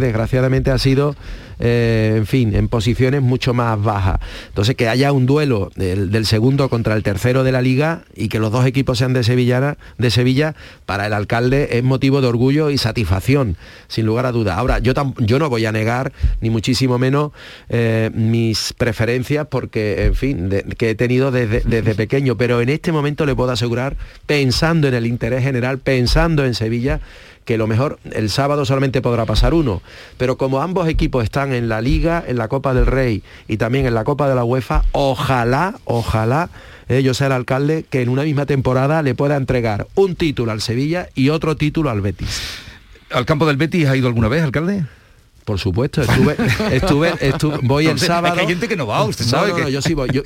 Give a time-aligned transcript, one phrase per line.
[0.00, 1.14] desgraciadamente ha sido,
[1.58, 4.20] eh, en fin, en posiciones mucho más bajas.
[4.48, 8.38] Entonces, que haya un duelo del, segundo contra el tercero de la liga y que
[8.38, 10.54] los dos equipos sean de, Sevilla,
[10.86, 13.56] para el alcalde es motivo de orgullo y satisfacción,
[13.88, 14.56] sin lugar a duda.
[14.56, 17.32] Ahora, yo, yo no voy a negar, ni muchísimo menos,
[17.68, 22.92] eh, mis preferencias, porque, en fin, que he tenido desde, desde pequeño, pero en este
[22.92, 23.96] momento le puedo asegurar,
[24.26, 27.00] pensando en el interés general, pensando en Sevilla,
[27.44, 29.82] que lo mejor el sábado solamente podrá pasar uno,
[30.18, 33.86] pero como ambos equipos están en la Liga, en la Copa del Rey y también
[33.86, 36.50] en la Copa de la UEFA, ojalá, ojalá
[36.88, 40.52] eh, yo sea el alcalde que en una misma temporada le pueda entregar un título
[40.52, 42.42] al Sevilla y otro título al Betis.
[43.10, 44.84] ¿Al campo del Betis ha ido alguna vez, alcalde?
[45.44, 46.36] Por supuesto, estuve,
[46.72, 48.38] estuve, estuve voy el sábado.
[48.38, 49.50] hay gente que no va, usted sabe.
[49.50, 50.08] No, yo sí voy.
[50.12, 50.22] Yo,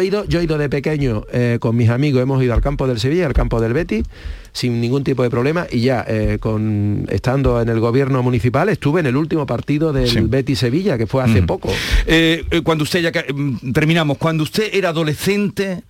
[0.00, 2.86] he ido, yo he ido de pequeño eh, con mis amigos, hemos ido al campo
[2.86, 4.04] del Sevilla, al campo del Betis,
[4.52, 9.00] sin ningún tipo de problema, y ya eh, con estando en el gobierno municipal, estuve
[9.00, 11.46] en el último partido del Betis Sevilla, que fue hace mm.
[11.46, 11.70] poco.
[12.06, 15.82] Eh, cuando usted ya mm, terminamos, cuando usted era adolescente,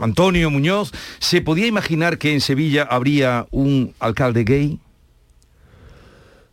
[0.00, 4.78] Antonio Muñoz, ¿se podía imaginar que en Sevilla habría un alcalde gay?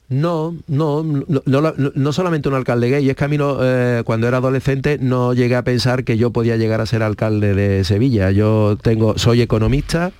[0.10, 4.98] No, no, no, solamente un alcalde gay, es que a mí eh, cuando era adolescente
[5.02, 8.32] no llegué a pensar que yo podía llegar a ser alcalde de Sevilla.
[8.32, 10.14] Yo tengo, soy economista,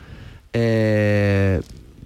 [0.52, 1.62] eh,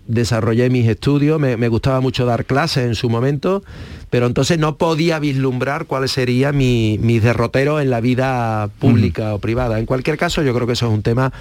[0.05, 3.63] desarrollé mis estudios, me, gustaba mucho dar clases en su momento,
[4.11, 9.79] pero entonces no podía vislumbrar cuál sería mi, derrotero en la vida pública o privada.
[9.79, 11.33] En cualquier caso, yo creo que eso es un tema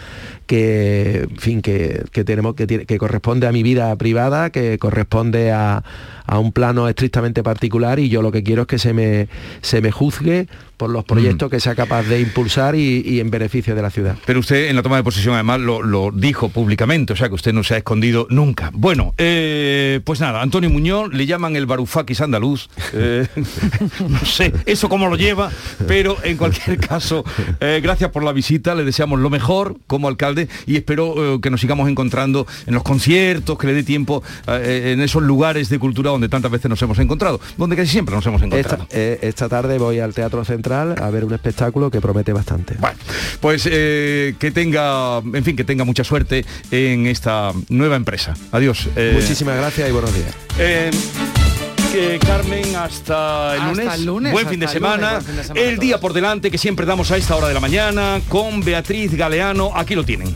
[0.46, 5.82] que, fin, que, tenemos, que, que corresponde a mi vida privada, que corresponde a,
[6.30, 9.26] a un plano estrictamente particular y yo lo que quiero es que se me,
[9.62, 10.46] se me juzgue
[10.80, 11.50] por los proyectos mm.
[11.50, 14.16] que sea capaz de impulsar y, en beneficio de la ciudad.
[14.24, 17.52] Pero usted en la toma de posición además lo, dijo públicamente, o sea que usted
[17.52, 18.70] no se ha escondido nunca.
[18.72, 23.26] Bueno, eh, pues nada, Antonio Muñoz le llaman el Barufakis andaluz, eh,
[24.08, 25.50] no sé eso cómo lo lleva,
[25.86, 27.24] pero en cualquier caso,
[27.60, 31.60] eh, gracias por la visita, le deseamos lo mejor como alcalde y espero que nos
[31.60, 36.30] sigamos encontrando en los conciertos, que le dé tiempo en esos lugares de cultura donde
[36.30, 38.86] tantas veces nos hemos encontrado, donde casi siempre nos hemos encontrado.
[38.90, 42.76] esta tarde voy al Teatro Central a ver un espectáculo que promete bastante.
[42.78, 42.98] Bueno,
[43.40, 48.34] pues eh, que tenga, en fin, que tenga mucha suerte en esta nueva empresa.
[48.52, 48.88] Adiós.
[48.96, 49.12] Eh.
[49.14, 50.34] Muchísimas gracias y buenos días.
[50.58, 50.90] Eh,
[51.92, 54.32] que Carmen hasta el, lunes.
[54.32, 55.20] Buen, fin de, semana.
[55.54, 59.12] El día por delante que siempre damos a esta hora de la mañana con Beatriz
[59.14, 59.72] Galeano.
[59.74, 60.34] Aquí lo tienen.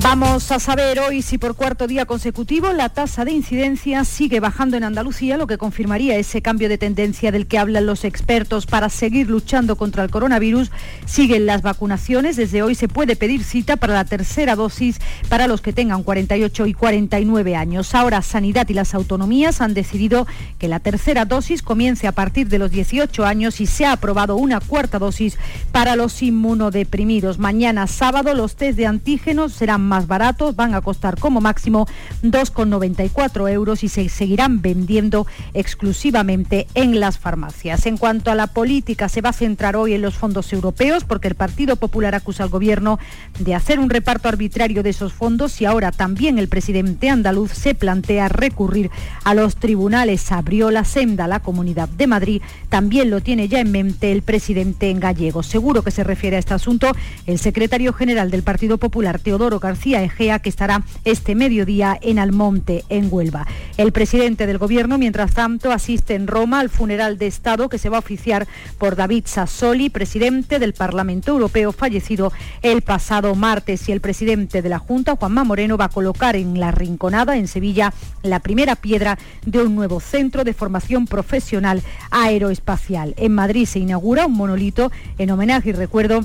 [0.00, 4.76] Vamos a saber hoy si por cuarto día consecutivo la tasa de incidencia sigue bajando
[4.76, 8.88] en Andalucía, lo que confirmaría ese cambio de tendencia del que hablan los expertos para
[8.88, 10.70] seguir luchando contra el coronavirus.
[11.06, 12.36] Siguen las vacunaciones.
[12.36, 14.98] Desde hoy se puede pedir cita para la tercera dosis
[15.28, 17.94] para los que tengan 48 y 49 años.
[17.94, 20.26] Ahora Sanidad y las autonomías han decidido
[20.58, 24.36] que la tercera dosis comience a partir de los 18 años y se ha aprobado
[24.36, 25.38] una cuarta dosis
[25.70, 27.38] para los inmunodeprimidos.
[27.38, 31.86] Mañana sábado los test de antígenos serán más baratos, van a costar como máximo
[32.22, 37.86] 2,94 euros y se seguirán vendiendo exclusivamente en las farmacias.
[37.86, 41.28] En cuanto a la política, se va a centrar hoy en los fondos europeos porque
[41.28, 42.98] el Partido Popular acusa al Gobierno
[43.38, 47.74] de hacer un reparto arbitrario de esos fondos y ahora también el presidente andaluz se
[47.74, 48.90] plantea recurrir
[49.24, 50.32] a los tribunales.
[50.32, 54.90] Abrió la senda la Comunidad de Madrid, también lo tiene ya en mente el presidente
[54.90, 55.42] en gallego.
[55.42, 56.92] Seguro que se refiere a este asunto
[57.26, 62.84] el secretario general del Partido Popular, Teodoro García Egea, que estará este mediodía en Almonte,
[62.88, 63.46] en Huelva.
[63.76, 67.88] El presidente del Gobierno, mientras tanto, asiste en Roma al funeral de Estado que se
[67.88, 68.46] va a oficiar
[68.78, 72.32] por David Sassoli, presidente del Parlamento Europeo, fallecido
[72.62, 73.88] el pasado martes.
[73.88, 77.48] Y el presidente de la Junta, Juanma Moreno, va a colocar en la Rinconada, en
[77.48, 83.14] Sevilla, la primera piedra de un nuevo centro de formación profesional aeroespacial.
[83.16, 86.24] En Madrid se inaugura un monolito en homenaje y recuerdo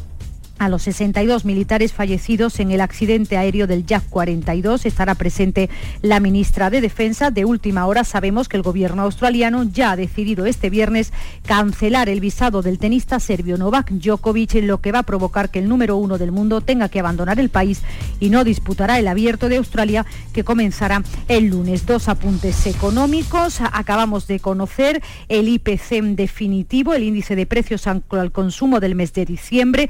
[0.59, 4.85] a los 62 militares fallecidos en el accidente aéreo del JAF 42.
[4.85, 5.69] Estará presente
[6.01, 7.31] la ministra de Defensa.
[7.31, 11.13] De última hora sabemos que el gobierno australiano ya ha decidido este viernes
[11.45, 15.69] cancelar el visado del tenista serbio Novak Djokovic, lo que va a provocar que el
[15.69, 17.81] número uno del mundo tenga que abandonar el país
[18.19, 21.85] y no disputará el abierto de Australia que comenzará el lunes.
[21.85, 23.59] Dos apuntes económicos.
[23.61, 29.25] Acabamos de conocer el IPC definitivo, el índice de precios al consumo del mes de
[29.25, 29.89] diciembre.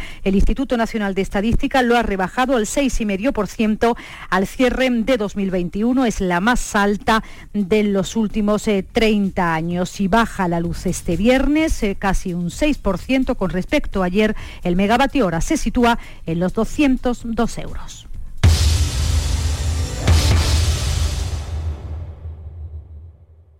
[0.57, 3.95] Nacional de Estadística lo ha rebajado al 6,5%
[4.29, 6.05] al cierre de 2021.
[6.05, 7.23] Es la más alta
[7.53, 12.49] de los últimos 30 eh, años y baja la luz este viernes eh, casi un
[12.49, 14.35] 6% con respecto a ayer.
[14.63, 18.06] El megavatio hora se sitúa en los 202 euros.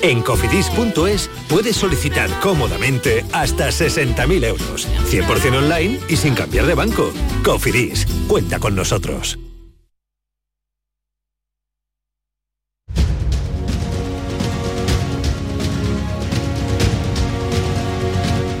[0.00, 7.12] En cofidis.es puedes solicitar cómodamente hasta 60.000 euros, 100% online y sin cambiar de banco.
[7.44, 9.38] Cofidis, cuenta con nosotros.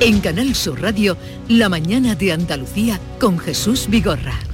[0.04, 1.16] En Canal Sur Radio,
[1.48, 4.51] La mañana de Andalucía con Jesús Vigorra.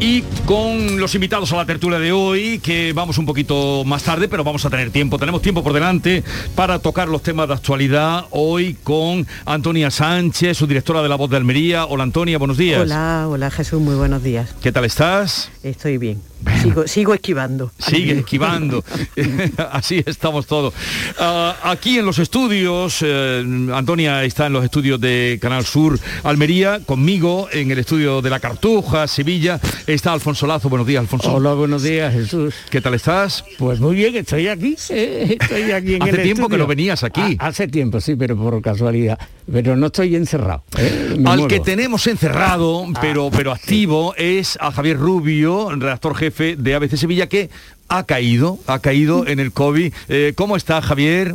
[0.00, 4.28] Y con los invitados a la tertulia de hoy, que vamos un poquito más tarde,
[4.28, 6.22] pero vamos a tener tiempo, tenemos tiempo por delante
[6.54, 8.26] para tocar los temas de actualidad.
[8.30, 11.86] Hoy con Antonia Sánchez, su directora de La Voz de Almería.
[11.86, 12.82] Hola Antonia, buenos días.
[12.82, 14.54] Hola, hola Jesús, muy buenos días.
[14.60, 15.50] ¿Qué tal estás?
[15.62, 16.20] Estoy bien.
[16.62, 17.70] Sigo, sigo, esquivando.
[17.78, 18.84] Sigue esquivando.
[19.72, 20.74] Así estamos todos.
[21.18, 26.80] Uh, aquí en los estudios, eh, Antonia está en los estudios de Canal Sur Almería,
[26.84, 30.68] conmigo en el estudio de La Cartuja, Sevilla, está Alfonso Lazo.
[30.68, 31.32] Buenos días, Alfonso.
[31.34, 32.54] Hola, buenos días, Jesús.
[32.70, 33.44] ¿Qué tal estás?
[33.58, 34.76] Pues muy bien, estoy aquí.
[34.90, 36.48] Eh, estoy aquí en Hace el tiempo estudio.
[36.48, 37.36] que no venías aquí.
[37.38, 39.18] Ah, hace tiempo, sí, pero por casualidad.
[39.50, 40.64] Pero no estoy encerrado.
[40.78, 41.48] eh, Al muevo.
[41.48, 47.28] que tenemos encerrado, pero, pero activo, es a Javier Rubio, redactor jefe de ABC Sevilla,
[47.28, 47.50] que
[47.88, 49.92] ha caído, ha caído en el COVID.
[50.08, 51.34] Eh, ¿Cómo está Javier?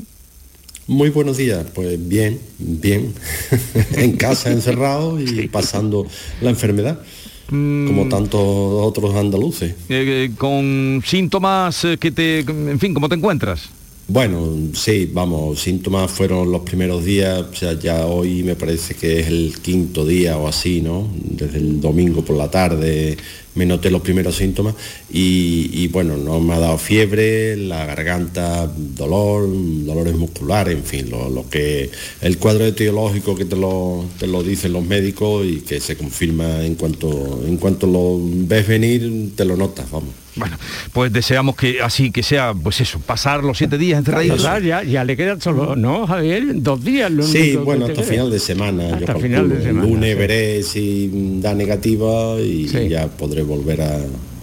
[0.87, 3.13] Muy buenos días, pues bien, bien,
[3.95, 6.07] en casa encerrado y pasando
[6.41, 6.99] la enfermedad,
[7.47, 9.75] como tantos otros andaluces.
[9.87, 13.69] Eh, con síntomas eh, que te, en fin, ¿cómo te encuentras?
[14.07, 19.19] Bueno, sí, vamos, síntomas fueron los primeros días, o sea, ya hoy me parece que
[19.19, 21.07] es el quinto día o así, ¿no?
[21.13, 23.15] Desde el domingo por la tarde
[23.59, 24.73] me noté los primeros síntomas
[25.11, 29.49] y, bueno, no me ha dado fiebre, la garganta, dolor,
[29.85, 31.89] dolores musculares, en fin, lo, lo que
[32.21, 36.65] el cuadro etiológico que te lo, te lo dicen los médicos y que se confirma
[36.65, 40.13] en cuanto, en cuanto lo ves venir, te lo notas, vamos.
[40.39, 40.57] Bueno,
[40.93, 44.41] pues deseamos que así que sea, pues eso, pasar los siete días encerraditos.
[44.63, 46.43] Ya, ya le quedan solo, ¿no, Javier?
[46.55, 47.11] Dos días.
[47.11, 48.87] Lo Sí, bueno, hasta final de semana.
[48.89, 49.27] yo Hasta calculo.
[49.27, 50.17] final de semana, El lunes sí.
[50.19, 53.99] veré si da negativa y ya podré volver a,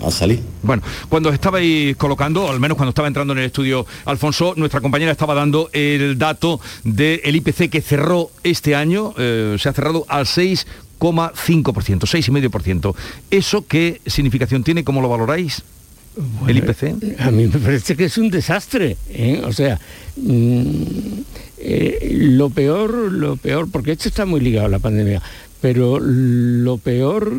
[0.06, 0.40] a salir.
[0.62, 5.12] Bueno, cuando estabais colocando, al menos cuando estaba entrando en el estudio Alfonso, nuestra compañera
[5.12, 10.26] estaba dando el dato del IPC que cerró este año, eh, se ha cerrado al
[10.26, 12.94] 6,5%, 6,5%.
[13.30, 14.84] ¿Eso qué significación tiene?
[14.84, 15.62] ¿Cómo lo valoráis?
[16.48, 17.20] ¿El IPC?
[17.20, 18.96] A mí me parece que es un desastre.
[19.10, 19.42] ¿eh?
[19.44, 19.78] O sea,
[20.16, 20.72] mm,
[21.58, 25.20] eh, lo peor, lo peor, porque esto está muy ligado a la pandemia,
[25.60, 27.32] pero lo peor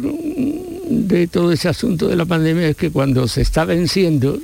[0.90, 4.40] de todo ese asunto de la pandemia es que cuando se está venciendo,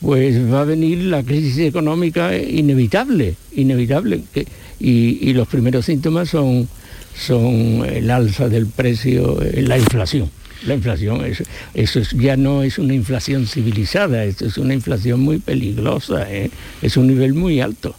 [0.00, 4.22] pues va a venir la crisis económica inevitable, inevitable.
[4.32, 4.46] que-
[4.78, 6.66] y, y los primeros síntomas son,
[7.14, 10.30] son el alza del precio, eh, la inflación.
[10.66, 11.42] La inflación, es-
[11.74, 16.50] eso es- ya no es una inflación civilizada, esto es una inflación muy peligrosa, ¿eh?
[16.82, 17.94] es un nivel muy alto.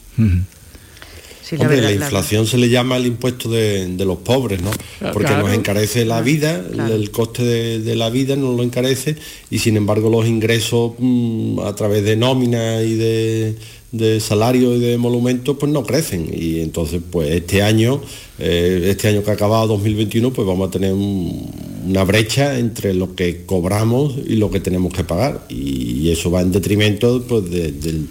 [1.51, 4.71] Sí, Hombre, la, inflación se le llama el impuesto de, de los pobres, ¿no?
[5.11, 5.47] Porque claro.
[5.47, 6.95] nos encarece la vida, el- claro.
[6.95, 9.17] el, coste de, de la vida nos lo encarece
[9.49, 13.55] y sin embargo los ingresos mm, a través de nómina y de,
[13.91, 18.01] de salario y de emolumentos pues no crecen y entonces pues este año,
[18.39, 21.51] eh, este año que ha acabado 2021 pues vamos a tener un-
[21.85, 26.39] una brecha entre lo que cobramos y lo que tenemos que pagar y eso va
[26.41, 28.07] en detrimento pues de- del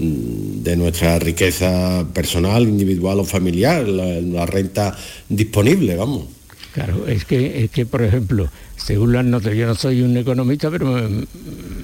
[0.00, 4.96] de nuestra riqueza personal, individual o familiar, la, renta
[5.28, 6.24] disponible, vamos.
[6.72, 10.70] Claro, es que, es que, por ejemplo, según las notas, yo no soy un economista,
[10.70, 11.08] pero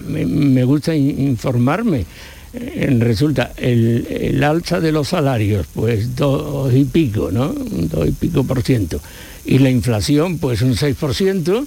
[0.08, 2.06] me, gusta in- informarme.
[2.54, 7.48] Eh, resulta, el, el alza de los salarios, pues dos y pico, ¿no?
[7.52, 9.00] Dos y pico por ciento.
[9.44, 11.66] Y la inflación, pues un 6%, mm,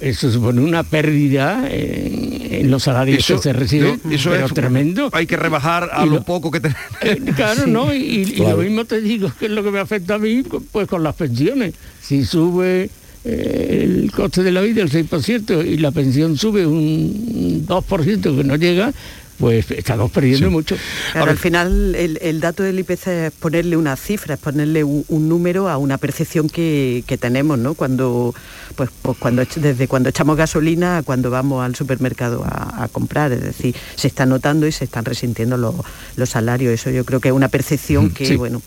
[0.00, 4.46] eso supone una pérdida en, en los salarios Eso- que se reciben, no, eso pero
[4.46, 5.10] es- tremendo.
[5.12, 6.80] Hay que rebajar a lo lo- poco que tenemos.
[7.02, 7.92] Eh, Claro, ¿no?
[7.94, 8.56] Y, y Claro.
[8.58, 11.14] lo mismo te digo que es lo que me afecta a mí, pues con las
[11.14, 11.74] pensiones.
[12.00, 12.88] Si sube
[13.24, 18.44] eh, el coste de la vida el 6% y la pensión sube un 2% que
[18.44, 18.92] no llega,
[19.38, 20.76] pues estamos perdiendo mucho.
[21.12, 25.04] Claro, al final el, el, dato del IPC es ponerle una cifra, es ponerle un,
[25.08, 27.74] un número a una percepción que, que, tenemos, ¿no?
[27.74, 28.34] Cuando,
[28.76, 33.32] pues, pues, cuando desde cuando echamos gasolina a cuando vamos al supermercado a, a, comprar,
[33.32, 35.74] es decir, se está notando y se están resintiendo los,
[36.16, 36.72] los salarios.
[36.72, 38.36] Eso yo creo que es una percepción que, sí.
[38.36, 38.62] bueno,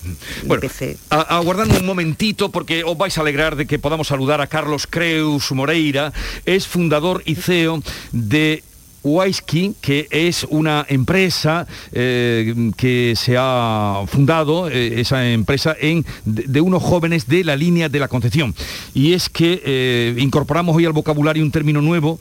[0.45, 0.97] bueno IPC...
[1.09, 5.51] aguardando un momentito porque os vais a alegrar de que podamos saludar a Carlos Creus
[5.51, 6.13] Moreira,
[6.45, 7.81] es fundador y CEO
[8.11, 8.63] de
[9.07, 16.61] Wisky, que es una empresa eh, que se ha fundado, eh, esa empresa, en, de,
[16.61, 18.53] unos jóvenes de la línea de la Concepción.
[18.93, 22.19] Y es que eh, incorporamos hoy al vocabulario un término nuevo,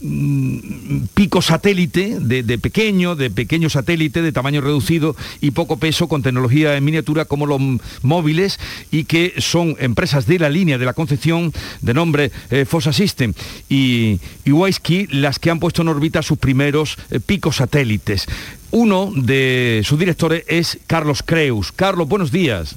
[0.00, 6.22] mmm, pico satélite, de, pequeño, de pequeño satélite, de tamaño reducido y poco peso, con
[6.22, 7.60] tecnología en miniatura como los
[8.02, 12.30] móviles, y que son empresas de la línea de la Concepción, de nombre
[12.66, 13.32] Fossa System
[13.68, 18.26] y, y Wisky, las que han puesto en órbita sus primeros eh, picos satélites.
[18.70, 21.72] Uno de sus directores es Carlos Creus.
[21.72, 22.76] Carlos, buenos días.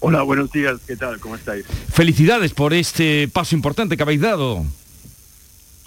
[0.00, 0.78] Hola, buenos días.
[0.86, 1.18] ¿Qué tal?
[1.18, 1.64] ¿Cómo estáis?
[1.92, 4.64] Felicidades por este paso importante que habéis dado.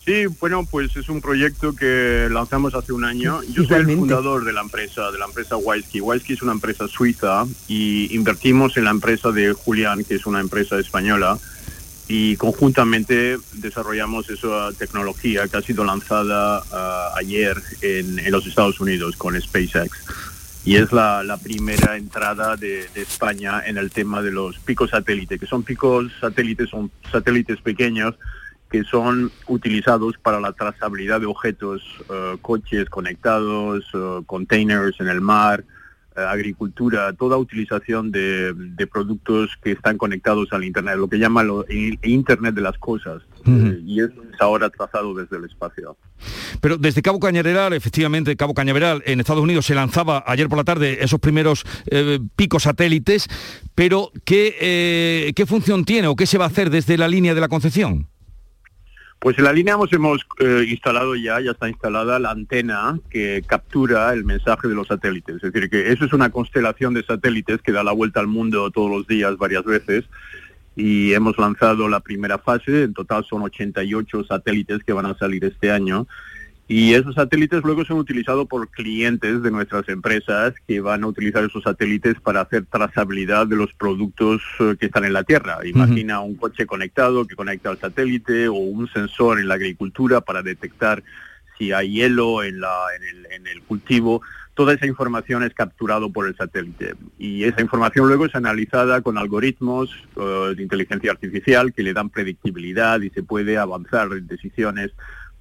[0.05, 3.43] Sí, bueno, pues es un proyecto que lanzamos hace un año.
[3.43, 6.01] Yo soy el fundador de la empresa, de la empresa Wisky.
[6.01, 10.39] Wisky es una empresa suiza y invertimos en la empresa de Julián, que es una
[10.39, 11.37] empresa española
[12.13, 18.81] y conjuntamente desarrollamos esa tecnología que ha sido lanzada uh, ayer en, en, los Estados
[18.81, 20.03] Unidos con SpaceX.
[20.65, 25.45] Y es la, primera entrada de, España en el tema de los picos satélites, que
[25.45, 28.15] son picos satélites, son satélites pequeños
[28.69, 35.21] que son utilizados para la trazabilidad de objetos, uh, coches conectados, uh, containers en el
[35.21, 35.63] mar,
[36.15, 41.65] agricultura, toda utilización de, de, productos que están conectados al Internet, lo que llama lo,
[41.67, 43.21] el Internet de las cosas.
[43.45, 43.73] Uh -huh.
[43.73, 45.95] eh, y eso es ahora trazado desde el espacio.
[46.59, 50.63] Pero desde Cabo Cañaveral, efectivamente, Cabo Cañaveral, en Estados Unidos se lanzaba ayer por la
[50.63, 53.27] tarde esos primeros eh, picos satélites,
[53.73, 57.33] pero ¿qué, eh, ¿qué función tiene o qué se va a hacer desde la línea
[57.33, 58.07] de la Concepción?
[59.21, 63.43] Pues en la línea hemos, hemos eh, instalado ya, ya está instalada la antena que
[63.45, 65.35] captura el mensaje de los satélites.
[65.35, 68.71] Es decir, que eso es una constelación de satélites que da la vuelta al mundo
[68.71, 70.05] todos los días, varias veces.
[70.75, 75.45] Y hemos lanzado la primera fase, en total son 88 satélites que van a salir
[75.45, 76.07] este año.
[76.71, 81.43] Y esos satélites luego son utilizados por clientes de nuestras empresas que van a utilizar
[81.43, 85.57] esos satélites para hacer trazabilidad de los productos uh, que están en la Tierra.
[85.65, 86.27] Imagina uh -huh.
[86.29, 91.03] un coche conectado que conecta al satélite o un sensor en la agricultura para detectar
[91.57, 94.21] si hay hielo en, la, en, el, en el cultivo.
[94.53, 99.17] Toda esa información es capturado por el satélite y esa información luego es analizada con
[99.17, 104.91] algoritmos uh, de inteligencia artificial que le dan predictibilidad y se puede avanzar en decisiones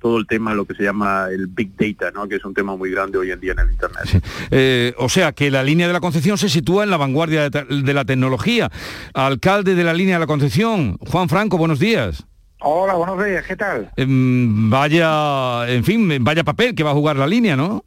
[0.00, 2.26] todo el tema, lo que se llama el Big Data, ¿no?
[2.26, 4.02] que es un tema muy grande hoy en día en el Internet.
[4.06, 4.20] Sí.
[4.50, 7.64] Eh, o sea, que la línea de la Concepción se sitúa en la vanguardia de,
[7.82, 8.70] de, la tecnología.
[9.14, 12.24] Alcalde de la línea de la Concepción, Juan Franco, buenos días.
[12.62, 13.90] Hola, buenos días, ¿qué tal?
[13.96, 17.84] Eh, vaya, en fin, vaya papel que va a jugar la línea, ¿no?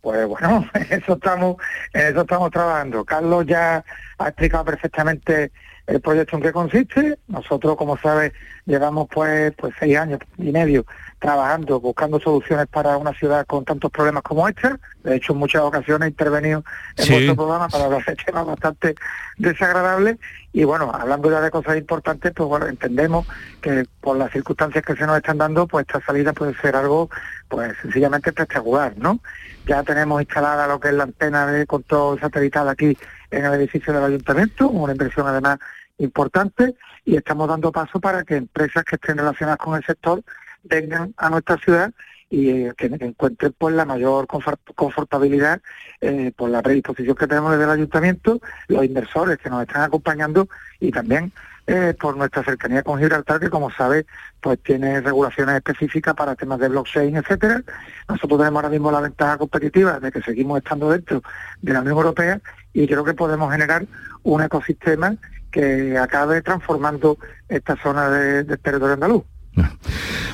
[0.00, 1.56] Pues bueno, eso estamos,
[1.92, 3.04] eso estamos trabajando.
[3.04, 3.84] Carlos ya
[4.18, 5.50] ha explicado perfectamente
[5.86, 7.18] el proyecto en qué consiste.
[7.28, 8.32] Nosotros, como sabes,
[8.66, 10.86] llevamos pues pues seis años y medio
[11.18, 14.78] trabajando, buscando soluciones para una ciudad con tantos problemas como esta.
[15.02, 16.64] De hecho, en muchas ocasiones he intervenido
[16.96, 17.12] en sí.
[17.12, 18.94] vuestro programa para hablar de temas bastante
[19.38, 20.18] desagradables.
[20.52, 23.26] Y bueno, hablando ya de cosas importantes, pues bueno, entendemos
[23.60, 27.08] que por las circunstancias que se nos están dando, pues esta salida puede ser algo,
[27.48, 29.18] pues sencillamente espectacular, ¿no?
[29.66, 32.96] Ya tenemos instalada lo que es la antena de control satelital aquí
[33.36, 35.58] en el edificio del ayuntamiento, una inversión además
[35.98, 36.74] importante,
[37.04, 40.22] y estamos dando paso para que empresas que estén relacionadas con el sector
[40.62, 41.92] vengan a nuestra ciudad
[42.30, 45.60] y eh, que encuentren pues la mayor confort confortabilidad
[46.00, 50.48] eh, por la predisposición que tenemos desde el ayuntamiento, los inversores que nos están acompañando
[50.80, 51.32] y también
[51.66, 54.04] eh, por nuestra cercanía con Gibraltar, que como sabe,
[54.40, 57.62] pues tiene regulaciones específicas para temas de blockchain, etcétera.
[58.08, 61.22] Nosotros tenemos ahora mismo la ventaja competitiva de que seguimos estando dentro
[61.62, 62.40] de la Unión Europea
[62.74, 63.86] y creo que podemos generar
[64.24, 65.16] un ecosistema
[65.50, 67.16] que acabe transformando
[67.48, 69.22] esta zona de, del territorio andaluz.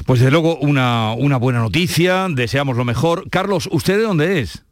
[0.07, 3.29] Pues desde luego una, una buena noticia, deseamos lo mejor.
[3.31, 4.65] Carlos, ¿usted de dónde es?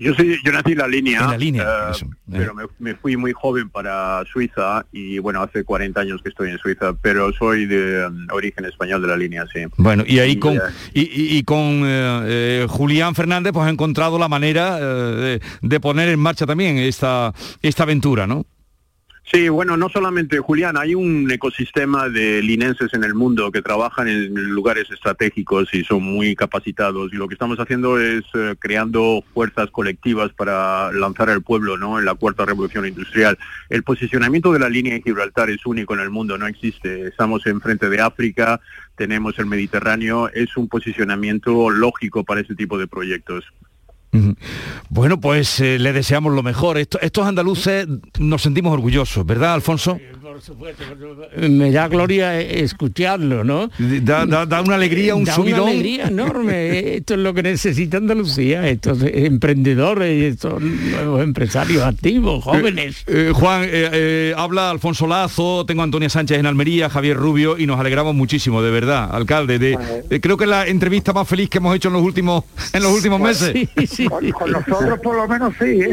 [0.00, 2.38] Yo soy, yo nací en la línea, en la línea uh, eso, eh.
[2.38, 6.50] pero me, me, fui muy joven para Suiza y bueno, hace 40 años que estoy
[6.50, 9.60] en Suiza, pero soy de um, origen español de la línea, sí.
[9.76, 10.54] Bueno, y ahí con,
[10.94, 16.08] y, y, y, con eh, Julián Fernández pues ha encontrado la manera de, de, poner
[16.08, 18.46] en marcha también esta, esta aventura, ¿no?
[19.32, 24.08] Sí, bueno, no solamente Julián, hay un ecosistema de linenses en el mundo que trabajan
[24.08, 29.22] en lugares estratégicos y son muy capacitados y lo que estamos haciendo es eh, creando
[29.32, 32.00] fuerzas colectivas para lanzar al pueblo, ¿no?
[32.00, 33.38] En la cuarta revolución industrial.
[33.68, 37.06] El posicionamiento de la línea de Gibraltar es único en el mundo, no existe.
[37.06, 38.60] Estamos enfrente de África,
[38.96, 43.44] tenemos el Mediterráneo, es un posicionamiento lógico para ese tipo de proyectos.
[44.88, 46.78] Bueno, pues eh, le deseamos lo mejor.
[46.78, 47.86] estos andaluces
[48.18, 49.98] nos sentimos orgullosos, ¿verdad, Alfonso?
[50.30, 50.84] Por supuesto,
[51.36, 53.68] me da gloria escucharlo, ¿no?
[53.78, 55.62] Da, una alegría, un da subidón.
[55.62, 56.94] Una alegría enorme.
[56.98, 63.04] Esto es lo que necesita Andalucía, estos emprendedores, estos nuevos empresarios activos, eh, jóvenes.
[63.08, 67.66] Eh, Juan, eh, habla Alfonso Lazo, tengo a Antonia Sánchez en Almería, Javier Rubio, y
[67.66, 69.58] nos alegramos muchísimo, de verdad, alcalde.
[69.58, 72.84] De, creo que es la entrevista más feliz que hemos hecho en los últimos, en
[72.84, 73.68] los últimos pues meses.
[73.90, 75.80] Sí, Con, nosotros por lo menos sí.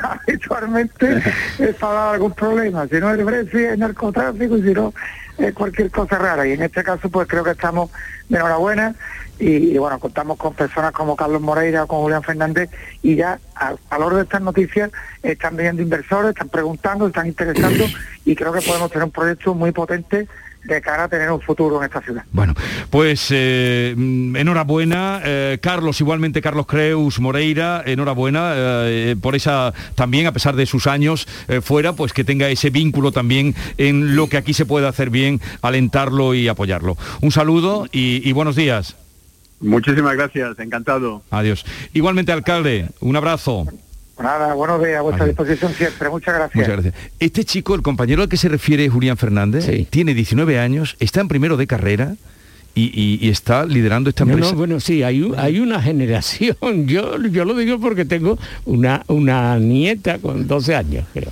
[0.26, 1.22] Habitualmente
[1.60, 4.92] es para algún problema si no es Brexit, es narcotráfico y si no
[5.38, 6.46] es cualquier cosa rara.
[6.46, 7.90] Y en este caso pues creo que estamos
[8.28, 8.94] de enhorabuena
[9.38, 12.68] y, bueno, contamos con personas como Carlos Moreira o con Julián Fernández
[13.02, 14.90] y ya al valor de estas noticias
[15.22, 17.84] están viniendo inversores, están preguntando, están interesando
[18.26, 20.28] y creo que podemos tener un proyecto muy potente
[20.64, 22.24] de cara a tener un futuro en esta ciudad.
[22.32, 22.54] Bueno,
[22.90, 30.32] pues eh, enhorabuena, eh, Carlos, igualmente Carlos Creus Moreira, enhorabuena eh, por esa también, a
[30.32, 31.26] pesar de sus años
[31.62, 35.40] fuera, pues que tenga ese vínculo también en lo que aquí se puede hacer bien,
[35.62, 36.96] alentarlo y apoyarlo.
[37.20, 38.96] Un saludo y buenos días.
[39.60, 41.22] Muchísimas gracias, encantado.
[41.30, 41.64] Adiós.
[41.92, 43.66] Igualmente, alcalde, un abrazo.
[44.22, 46.08] Nada, buenos días, a vuestra disposición siempre.
[46.10, 46.54] Muchas gracias.
[46.54, 46.94] Muchas gracias.
[47.18, 51.28] Este chico, el compañero al que se refiere Julián Fernández, tiene 19 años, está en
[51.28, 52.14] primero de carrera.
[52.72, 54.52] Y, está liderando esta empresa.
[54.52, 56.56] No, bueno, sí, hay, hay una generación.
[56.86, 61.30] Yo, yo lo digo porque tengo una, una nieta con 12 años, creo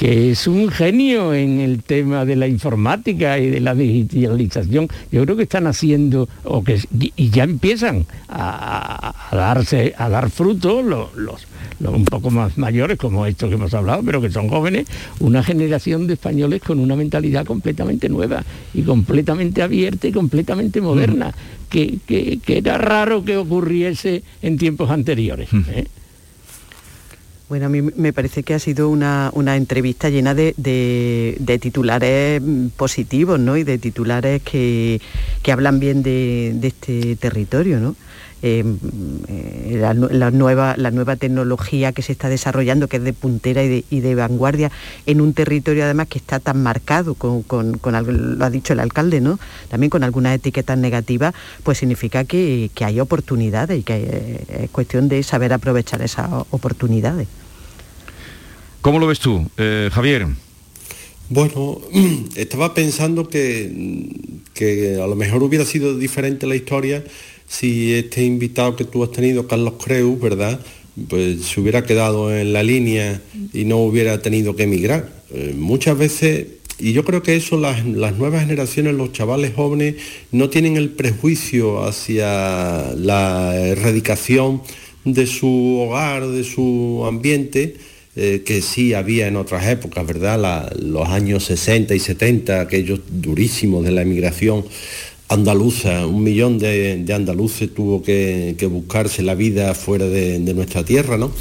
[0.00, 4.88] que es un genio en el tema de la informática y de la digitalización.
[5.12, 6.80] Yo creo que están haciendo, o que,
[7.16, 11.46] y ya empiezan a, darse, a dar fruto los, los,
[11.80, 14.86] un poco más mayores, como estos que hemos hablado, pero que son jóvenes,
[15.18, 21.34] una generación de españoles con una mentalidad completamente nueva y completamente abierta y completamente moderna,
[21.68, 21.98] que,
[22.46, 25.50] era raro que ocurriese en tiempos anteriores.
[25.68, 25.84] ¿eh?
[27.50, 30.54] Bueno, a mí me parece que ha sido una, entrevista llena de,
[31.60, 32.40] titulares
[32.76, 33.56] positivos, ¿no?
[33.56, 35.00] Y de titulares que,
[35.50, 37.96] hablan bien de, este territorio, ¿no?
[38.42, 38.62] Eh,
[39.26, 44.00] eh, la, nueva, la nueva tecnología que se está desarrollando, que es de puntera y
[44.00, 44.70] de, vanguardia,
[45.06, 47.44] en un territorio además que está tan marcado, con,
[47.82, 49.40] lo ha dicho el alcalde, ¿no?
[49.68, 51.34] también con algunas etiquetas negativas,
[51.64, 57.39] pues significa que, hay oportunidades y que eh, es cuestión de saber aprovechar esas oportunidades.
[58.80, 59.46] ¿Cómo lo ves tú,
[59.92, 60.26] Javier?
[61.28, 61.80] Bueno,
[62.36, 64.08] estaba pensando que,
[64.54, 67.04] que a lo mejor hubiera sido diferente la historia
[67.50, 70.60] si este invitado que tú has tenido, Carlos Creus, ¿verdad?
[71.08, 73.20] Pues se hubiera quedado en la línea
[73.52, 75.12] y no hubiera tenido que emigrar.
[75.34, 76.46] Eh, muchas veces,
[76.78, 79.96] y yo creo que eso las, nuevas generaciones, los chavales jóvenes,
[80.30, 84.62] no tienen el prejuicio hacia la erradicación
[85.04, 87.76] de su hogar, de su ambiente,
[88.22, 90.70] eh, que sí había en otras épocas, ¿verdad?
[90.78, 94.66] los años 60 y 70, aquellos durísimos de la emigración
[95.28, 101.32] andaluza, un millón de, andaluces tuvo que, buscarse la vida fuera de, nuestra tierra, ¿no?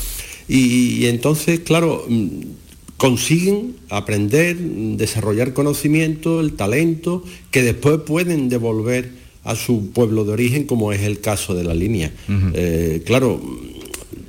[0.47, 2.27] Y, entonces, claro, mm,
[2.95, 9.11] consiguen aprender, desarrollar conocimiento, el talento, que después pueden devolver
[9.43, 12.13] a su pueblo de origen, como es el caso de la línea.
[12.53, 13.41] Eh, claro,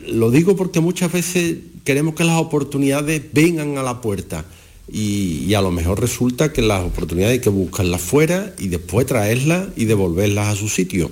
[0.09, 4.45] lo digo porque muchas veces queremos que las oportunidades vengan a la puerta
[4.93, 9.69] y, a lo mejor resulta que las oportunidades hay que buscarlas fuera y después traerlas
[9.77, 11.11] y devolverlas a su sitio.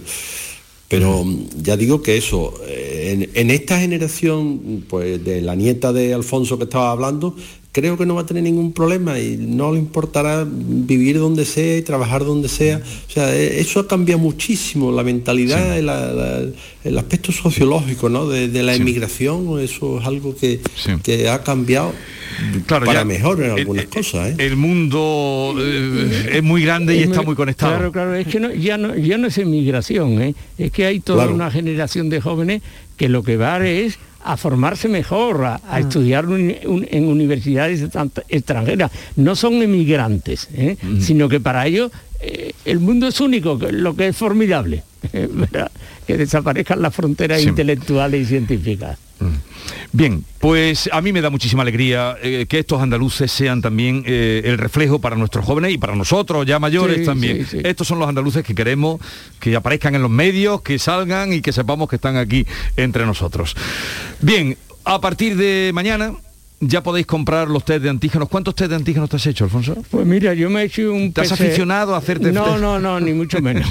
[0.89, 1.25] Pero
[1.63, 6.65] ya digo que eso, en, en, esta generación, pues de la nieta de Alfonso que
[6.65, 7.37] estaba hablando,
[7.79, 11.77] creo que no va a tener ningún problema y no le importará vivir donde sea
[11.77, 12.83] y trabajar donde sea.
[13.09, 18.29] O sea, e, eso ha cambiado muchísimo, la mentalidad, el aspecto sociológico ¿no?
[18.29, 20.61] de, la inmigración, eso es algo que,
[21.03, 21.93] que ha cambiado
[22.67, 24.31] claro, para mejor en algunas cosas.
[24.31, 24.35] ¿eh?
[24.39, 27.73] El mundo eh, es muy grande y está muy conectado.
[27.73, 30.35] Claro, claro, es que ya, no, ya no es inmigración, ¿eh?
[30.57, 32.63] es que hay toda una generación de jóvenes
[32.99, 35.81] que lo que va es a formarse mejor, a, ah.
[35.81, 37.83] estudiar en universidades
[38.29, 38.91] extranjeras.
[39.17, 40.77] No son emigrantes, ¿eh?
[41.01, 44.83] sino que para ellos eh, el mundo es único, lo que es formidable,
[46.07, 48.99] que desaparezcan las fronteras intelectuales y científicas.
[49.93, 54.43] Bien, pues a mí me da muchísima alegría eh, que estos andaluces sean también eh,
[54.45, 57.39] el reflejo para nuestros jóvenes y para nosotros ya mayores Sí, también.
[57.47, 57.61] sí, sí.
[57.65, 59.01] Estos son los andaluces que queremos
[59.41, 63.57] que aparezcan en los medios, que salgan y que sepamos que están aquí entre nosotros.
[64.21, 66.13] Bien, a partir de mañana
[66.61, 68.29] ya podéis comprar los test de antígenos.
[68.29, 69.77] ¿Cuántos test de antígenos te has hecho, Alfonso?
[69.91, 72.59] Pues mira, yo me he hecho un ¿Te has PCR aficionado a hacerte No, test?
[72.61, 73.71] no, no, ni mucho menos.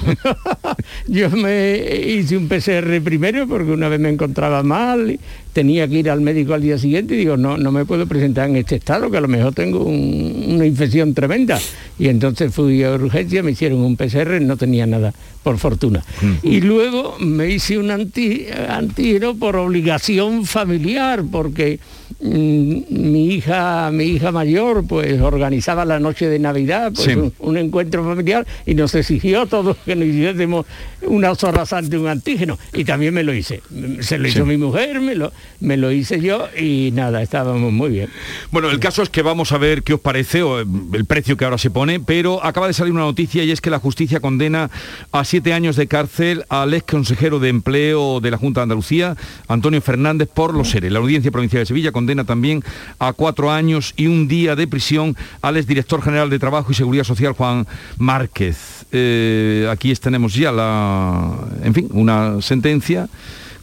[1.07, 5.19] yo me hice un PCR primero porque una vez me encontraba mal, y
[5.53, 8.49] tenía que ir al médico al día siguiente y digo, no, no me puedo presentar
[8.49, 11.59] en este estado, que a lo mejor tengo un- una infección tremenda.
[11.99, 16.03] Y entonces fui a urgencia, me hicieron un PCR, no tenía nada, por fortuna.
[16.43, 24.05] Y luego me hice un anti, antígeno por obligación familiar, porque mm, mi hija, mi
[24.05, 27.13] hija mayor, pues organizaba la noche de Navidad, pues Sí.
[27.13, 30.65] un, un encuentro familiar y nos exigió a todos que nos hiciésemos
[31.03, 32.57] unas horas antes un antígeno.
[32.73, 33.61] Y también me lo hice.
[33.99, 34.49] Se lo hizo Sí.
[34.49, 38.09] mi mujer, me lo, me lo hice yo y nada, estábamos muy bien.
[38.51, 41.37] Bueno, el caso es que vamos a ver qué os parece o eh, el precio
[41.37, 44.19] que ahora se pone, pero acaba de salir una noticia y es que la justicia
[44.19, 44.69] condena
[45.11, 49.15] a siete años de cárcel al ex consejero de empleo de la Junta de Andalucía,
[49.47, 50.91] Antonio Fernández, por los seres.
[50.91, 52.63] La Audiencia Provincial de Sevilla condena también
[52.99, 57.03] a cuatro años y un día de prisión al exdirector general de Trabajo y Seguridad
[57.03, 57.67] Social, Juan
[57.97, 58.85] Márquez.
[58.93, 63.09] Eh, aquí tenemos ya la, en fin, una sentencia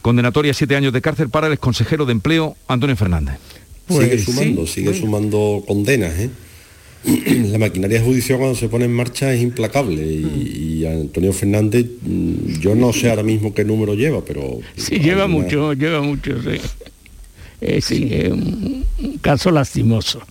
[0.03, 3.39] condenatoria a siete años de cárcel para el ex consejero de empleo, Antonio Fernández.
[3.87, 6.29] Pues sigue sumando, sigue sumando condenas, ¿eh?
[7.51, 12.59] La maquinaria judicial cuando se pone en marcha es implacable y, y Antonio Fernández, mm,
[12.59, 14.59] yo no sé ahora mismo qué número lleva, pero...
[14.75, 16.59] Sí, lleva mucho, lleva mucho, sí.
[17.67, 20.21] Eh, sí, es un, un caso lastimoso.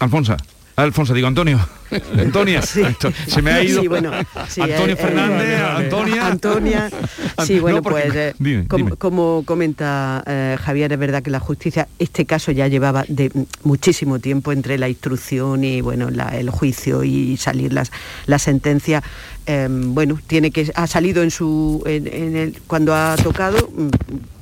[0.00, 0.36] Alfonso.
[0.76, 1.58] Alfonso, digo Antonio.
[2.18, 2.62] Antonia.
[2.62, 3.80] Se me ha ido.
[3.82, 4.12] Sí, bueno,
[4.48, 6.26] sí, Antonio eh, Fernández, eh, Antonia.
[6.26, 6.90] Antonia.
[7.46, 8.96] Sí, No, bueno, porque- pues eh, dime, como, dime.
[8.96, 13.30] como comenta eh, Javier, es verdad que la justicia, este caso ya llevaba de
[13.62, 17.90] muchísimo tiempo entre la instrucción y bueno, la- el juicio y salir las,
[18.26, 19.02] la sentencia.
[19.46, 23.88] Eh, bueno, tiene que ha salido en su en- en el- cuando ha tocado, mm,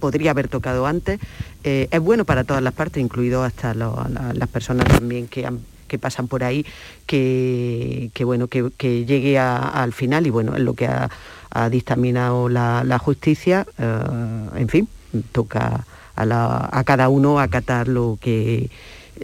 [0.01, 1.21] podría haber tocado antes.
[1.67, 6.45] Eh, es bueno para todas las partes, incluido hasta las personas también que pasan por
[6.45, 6.65] ahí,
[7.07, 11.11] que, bueno, que, llegue al final y bueno, es lo que ha,
[11.51, 14.89] ha dictaminado la, justicia, eh, en fin,
[15.33, 18.71] toca a, cada uno acatar lo que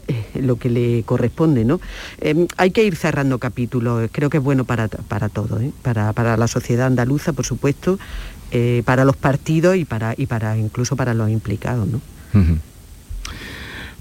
[0.09, 1.81] eh, le corresponde, ¿no?
[2.21, 6.49] Eh, hay que ir cerrando capítulos, creo que es bueno para, para todo, para, la
[6.49, 8.01] sociedad andaluza, por supuesto,
[8.85, 12.01] para los partidos y para, y para incluso para los implicados, ¿no?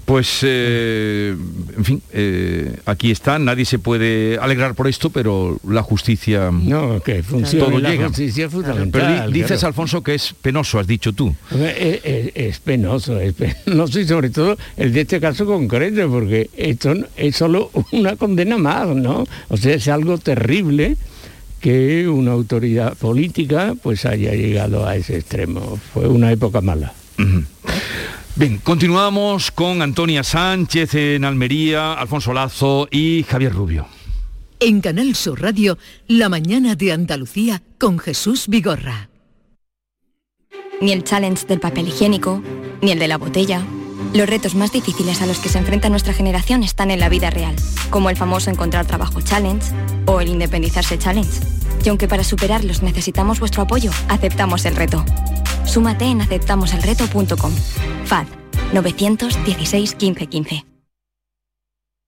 [0.04, 1.34] Pues, eh,
[1.76, 6.50] en fin, eh, aquí está, nadie se puede alegrar por esto, pero la justicia...
[6.50, 8.08] No, que funcione todo la llega.
[8.08, 9.68] justicia es fundamental, Pero di- dices, claro.
[9.68, 11.34] Alfonso, que es penoso, has dicho tú.
[11.52, 16.50] Es, es- es penoso, es penoso y sobre todo el de este caso concreto, porque
[16.56, 19.24] esto es solo una condena más, ¿no?
[19.48, 20.96] O sea, es algo terrible
[21.60, 25.78] que una autoridad política pues haya llegado a ese extremo.
[25.94, 26.92] Fue una época mala.
[28.34, 33.86] Bien, continuamos con Antonia Sánchez en Almería, Alfonso Lazo y Javier Rubio.
[34.58, 35.76] En Canal Sur Radio,
[36.08, 39.10] La mañana de Andalucía con Jesús Vigorra.
[40.80, 42.42] Ni el challenge del papel higiénico,
[42.80, 43.60] ni el de la botella.
[44.14, 47.28] Los retos más difíciles a los que se enfrenta nuestra generación están en la vida
[47.28, 47.54] real,
[47.90, 49.66] como el famoso encontrar trabajo challenge
[50.06, 51.40] o el independizarse challenge.
[51.84, 55.04] Y aunque para superarlos necesitamos vuestro apoyo, aceptamos el reto.
[55.64, 57.52] Súmate en aceptamoselreto.com.
[58.04, 58.26] FAD
[58.72, 60.72] 916 1515.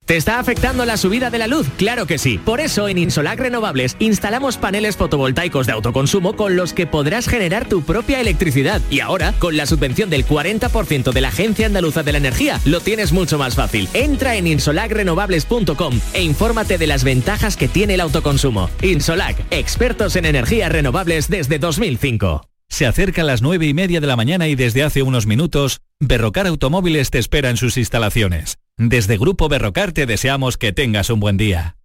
[0.07, 1.67] ¿Te está afectando la subida de la luz?
[1.79, 2.37] Claro que sí.
[2.37, 7.67] Por eso en Insolac Renovables instalamos paneles fotovoltaicos de autoconsumo con los que podrás generar
[7.67, 8.83] tu propia electricidad.
[8.91, 12.81] Y ahora, con la subvención del 40% de la Agencia Andaluza de la Energía, lo
[12.81, 13.89] tienes mucho más fácil.
[13.95, 18.69] Entra en insolacrenovables.com e infórmate de las ventajas que tiene el autoconsumo.
[18.83, 22.43] Insolac, expertos en energías renovables desde 2005.
[22.69, 26.47] Se acercan las nueve y media de la mañana y desde hace unos minutos, Berrocar
[26.47, 28.59] Automóviles te espera en sus instalaciones.
[28.77, 31.77] Desde Grupo Berrocar te deseamos que tengas un buen día.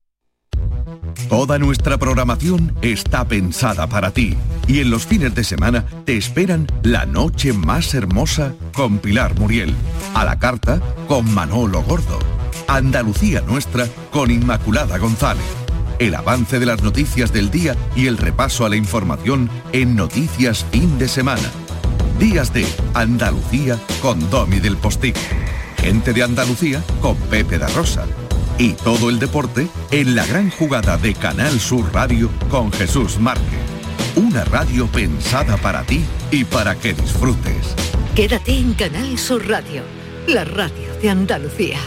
[1.30, 4.36] Toda nuestra programación está pensada para ti
[4.68, 9.74] y en los fines de semana te esperan La Noche Más Hermosa con Pilar Muriel,
[10.16, 12.20] A la Carta con Manolo Gordo,
[12.68, 15.46] Andalucía Nuestra con Inmaculada González,
[16.00, 20.66] el avance de las noticias del día y el repaso a la información en Noticias
[20.72, 21.52] Fin de Semana.
[22.18, 25.20] Días de Andalucía con Domi del Postigo.
[25.78, 28.06] Gente de Andalucía con Pepe da Rosa.
[28.58, 33.60] Y todo el deporte en la gran jugada de Canal Sur Radio con Jesús Márquez.
[34.16, 37.76] Una radio pensada para ti y para que disfrutes.
[38.16, 39.84] Quédate en Canal Sur Radio,
[40.28, 41.80] la radio de Andalucía.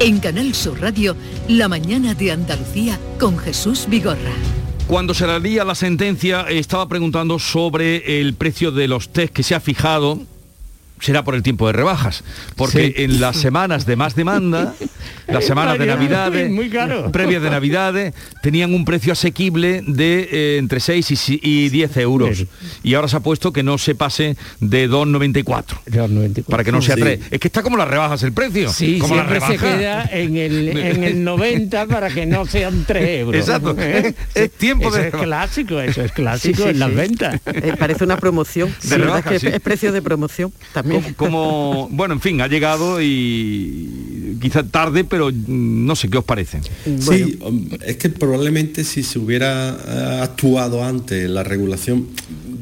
[0.00, 1.16] En Canal Sur Radio,
[1.48, 4.30] la mañana de Andalucía con Jesús Vigorra.
[4.86, 9.56] Cuando se daría la sentencia, estaba preguntando sobre el precio de los test que se
[9.56, 10.20] ha fijado
[11.00, 12.24] será por el tiempo de rebajas,
[12.56, 14.74] porque en las semanas de más demanda,
[15.28, 17.10] las semanas de Navidades, muy caro.
[17.12, 22.44] previas de Navidades, tenían un precio asequible de eh, entre 6 y, y 10 euros.
[22.82, 26.44] Y ahora se ha puesto que no se pase de 2,94.
[26.48, 27.00] Para que no sea Sí.
[27.02, 27.20] 3.
[27.30, 28.70] Es que está como las rebajas el precio.
[28.72, 33.20] Sí, como siempre se queda en el, en el 90 para que no sean 3
[33.20, 33.40] euros.
[33.40, 33.76] Exacto.
[33.78, 34.14] ¿Eh?
[34.34, 37.40] Es tiempo Eso de es clásico, eso es clásico Sí, sí, en las ventas.
[37.46, 38.74] Eh, parece una promoción.
[38.82, 39.54] De La verdad rebaja, es que sí.
[39.54, 40.87] es precio de promoción también.
[41.16, 46.24] Como, bueno, en fin, ha llegado y quizá tarde, pero mm, no sé qué os
[46.24, 46.60] parece.
[47.00, 52.06] Sí, um, es que probablemente si se hubiera eh, actuado antes la regulación,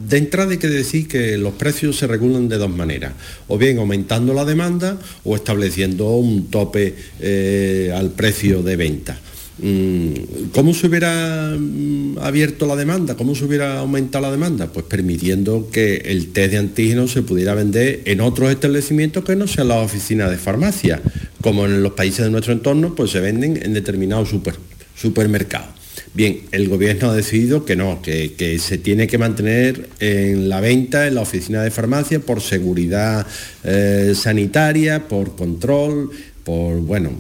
[0.09, 3.13] de entrada hay que decir que los precios se regulan de dos maneras,
[3.49, 9.19] o bien aumentando la demanda o estableciendo un tope eh, al precio de venta.
[9.59, 13.17] Mm, ¿Cómo se hubiera mm, abierto la demanda?
[13.17, 14.67] ¿Cómo se hubiera aumentado la demanda?
[14.67, 19.47] Pues permitiendo que el test de antígenos se pudiera vender en otros establecimientos que no
[19.47, 21.01] sean las oficinas de farmacia,
[21.41, 24.57] como en los países de nuestro entorno, pues se venden en determinados super-
[24.95, 25.71] supermercados.
[26.13, 31.07] Bien, el gobierno ha decidido que no, que, se tiene que mantener en la venta
[31.07, 33.27] en la oficina de farmacia por seguridad
[33.65, 36.11] eh, sanitaria, por control,
[36.47, 37.11] por, bueno,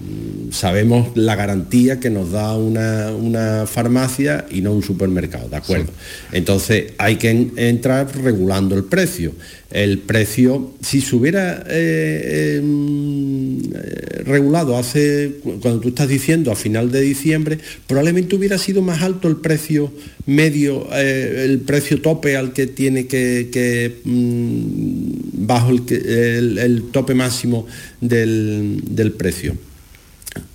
[0.52, 5.90] sabemos la garantía que nos da una, una farmacia y no un supermercado, ¿de acuerdo?
[6.30, 9.32] Entonces hay que en- entrar regulando el precio.
[9.72, 16.52] El precio, si se hubiera eh, em, eh, regulado hace, cu- cuando tú estás diciendo
[16.52, 17.58] a final de diciembre,
[17.88, 19.92] probablemente hubiera sido más alto el precio
[20.24, 26.58] medio, eh, el precio tope al que tiene que, que, mm, bajo el, que- el-
[26.58, 27.66] el tope máximo
[28.00, 29.56] del, del precio.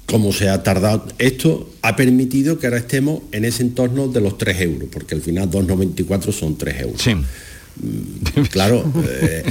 [0.05, 4.37] Como se ha tardado, esto ha permitido que ahora estemos en ese entorno de los
[4.37, 7.01] 3 euros, porque al final 2,94 son 3 euros.
[7.07, 9.43] Mm, Claro, eh,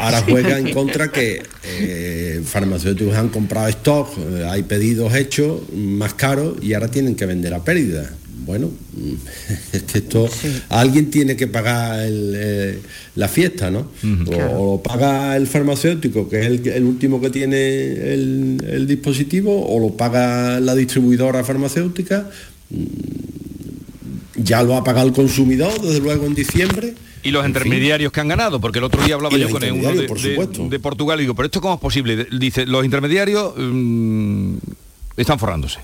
[0.00, 1.40] ahora juega en contra que
[1.78, 7.24] eh, farmacéuticos han comprado stock, eh, hay pedidos hechos más caros y ahora tienen que
[7.24, 8.12] vender a pérdida.
[8.46, 9.12] Bueno, mm,
[9.76, 10.28] es que esto
[10.68, 12.78] alguien tiene que pagar el, eh,
[13.16, 13.88] la fiesta, ¿no?
[14.58, 17.56] o, o paga el farmacéutico, que es el, el último que tiene
[18.14, 22.28] el, el dispositivo, o lo paga la distribuidora farmacéutica.
[22.70, 22.84] Mm,
[24.36, 26.94] Ya lo ha pagado el consumidor, desde luego en diciembre.
[27.22, 27.62] Y los En fin.
[27.62, 30.78] intermediarios que han ganado, porque el otro día hablaba yo con uno de, por de
[30.80, 32.26] Portugal y digo, pero esto cómo es posible?
[32.38, 34.56] Dice, los intermediarios mm,
[35.16, 35.78] están forrándose.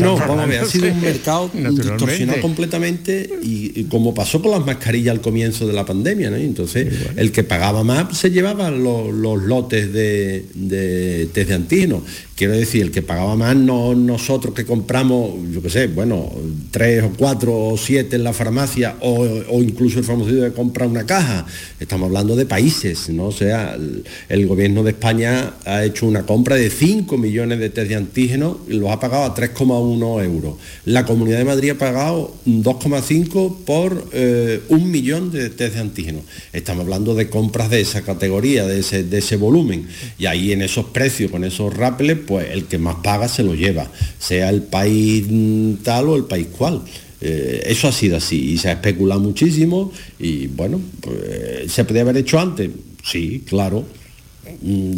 [0.00, 4.50] no, vamos a ver, ha sido un mercado distorsionado completamente y, y como pasó con
[4.52, 6.36] las mascarillas al comienzo de la pandemia, ¿no?
[6.36, 12.02] Entonces, el que pagaba más se llevaba lo- los lotes de, de test de antígenos.
[12.36, 16.32] Quiero decir, el que pagaba más no nosotros que compramos, yo qué sé, bueno,
[16.72, 20.84] tres o cuatro o siete en la farmacia o, o incluso el farmacéutico que compra
[20.86, 21.46] una caja.
[21.78, 23.26] Estamos hablando de países, ¿no?
[23.26, 27.70] O sea, el, el gobierno de España ha hecho una compra de 5 millones de
[27.70, 30.54] test de antígenos y los ha pagado a 3,1 euros.
[30.84, 36.22] La Comunidad de Madrid ha pagado 2,5 por eh, un millón de test de antígenos.
[36.52, 39.86] Estamos hablando de compras de esa categoría, de ese, volumen.
[40.18, 43.54] Y ahí en esos precios, con esos rápeles, pues el que más paga se lo
[43.54, 46.82] lleva, sea el país mm, tal o el país cual.
[47.20, 52.02] Eh, eso ha sido así y se ha especulado muchísimo y bueno, pues, ¿se podía
[52.02, 52.70] haber hecho antes?
[53.02, 53.84] Sí, claro.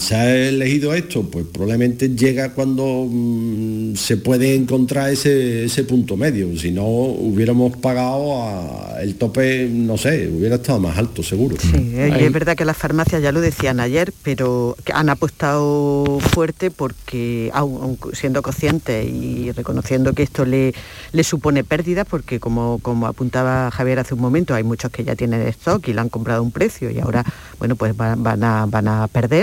[0.00, 1.22] ¿Se ha elegido esto?
[1.24, 6.56] Pues probablemente llega cuando mm, se puede encontrar ese, ese punto medio.
[6.56, 11.56] Si no, hubiéramos pagado a- el tope, no sé, hubiera estado más alto, seguro.
[11.74, 16.18] Eh, y es verdad que las farmacias ya lo decían ayer, pero que han apostado
[16.20, 20.72] fuerte porque, aun, siendo conscientes y reconociendo que esto le,
[21.12, 25.14] le supone pérdidas, porque como, como apuntaba Javier hace un momento, hay muchos que ya
[25.14, 27.22] tienen stock y le han comprado a un precio y ahora,
[27.59, 29.36] bueno, pues van, van a, van a perder.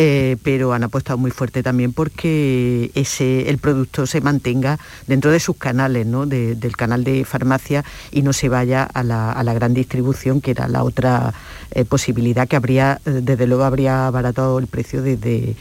[0.00, 5.40] Eh, pero han apostado muy fuerte también porque ese, el producto se mantenga dentro de
[5.40, 6.24] sus canales, ¿no?
[6.26, 10.40] De- del canal de farmacia y no se vaya a la, a la gran distribución,
[10.40, 11.34] que era la otra
[11.72, 15.56] eh, posibilidad que habría, eh, desde luego habría abaratado el precio desde,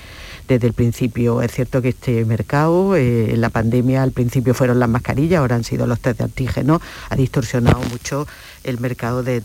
[0.48, 1.42] desde el principio.
[1.42, 5.64] Es cierto que este mercado, en la pandemia al principio fueron las mascarillas, ahora han
[5.64, 8.28] sido los test de antígenos, ha distorsionado mucho
[8.64, 9.42] el mercado de,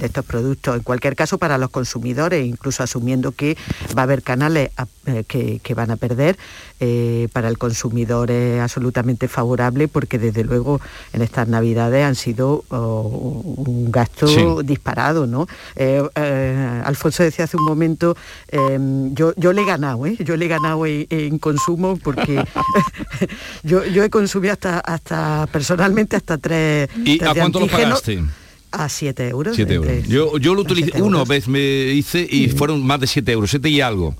[0.00, 0.76] estos productos.
[0.76, 3.56] En cualquier caso, para los consumidores, incluso asumiendo que
[3.96, 4.70] va a haber canales
[5.06, 6.38] eh, que, van a perder,
[6.78, 10.80] eh, para el consumidor es absolutamente favorable porque desde luego
[11.14, 15.26] en estas navidades han sido oh, un gasto disparado.
[15.26, 15.46] ¿no?
[15.74, 16.02] Eh,
[16.84, 18.16] Alfonso decía hace un momento,
[18.48, 22.44] em, yo, yo le he ganado, yo le he ganado en, consumo porque
[23.62, 26.88] yo, yo he consumido hasta, hasta personalmente hasta tres...
[27.04, 28.22] ¿Y a cuánto lo pagaste?
[28.70, 29.56] A 7 euros.
[29.56, 33.68] Yo, yo lo utilicé, una vez me hice y fueron más de 7 euros, 7
[33.70, 34.14] y algo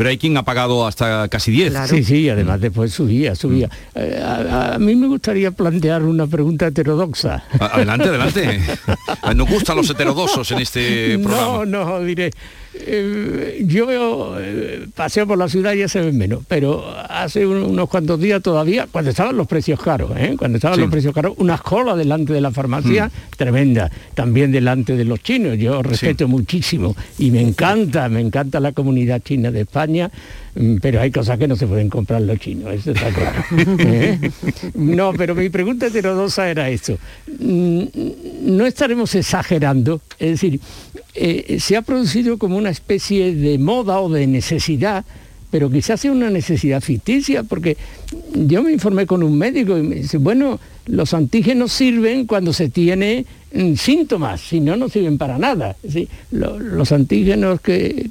[0.00, 1.74] pero hay quien ha pagado hasta casi 10.
[1.86, 3.66] Sí, sí, además después subía, subía.
[3.66, 3.98] Mm.
[3.98, 7.44] Eh, a, mí me gustaría plantear una pregunta heterodoxa.
[7.60, 8.62] Adelante, adelante.
[9.36, 11.66] Nos gustan los heterodoxos en este programa.
[11.66, 12.30] No, no, diré.
[12.72, 17.44] Eh, yo veo, eh, paseo por la ciudad y ya se ven menos, pero hace
[17.44, 20.36] unos cuantos días todavía, cuando estaban los precios caros, ¿eh?
[20.38, 23.36] cuando estaban los precios caros, una cola delante de la farmacia mm.
[23.36, 28.70] tremenda, también delante de los chinos, yo respeto muchísimo y me encanta, me encanta la
[28.70, 30.08] comunidad china de España,
[30.54, 33.42] mm, pero hay cosas que no se pueden comprar los chinos, eso está claro.
[34.74, 36.98] No, pero mi pregunta heterodosa era eso.
[37.40, 37.82] Mm,
[38.42, 40.60] no estaremos exagerando, es decir,
[41.14, 45.04] eh, se ha producido como una especie de moda o de necesidad,
[45.50, 47.76] pero quizás sea una necesidad ficticia, porque
[48.34, 52.68] yo me informé con un médico y me dice, bueno, los antígenos sirven cuando se
[52.68, 55.76] tiene mm, síntomas, si no, no sirven para nada.
[56.30, 58.10] los antígenos que,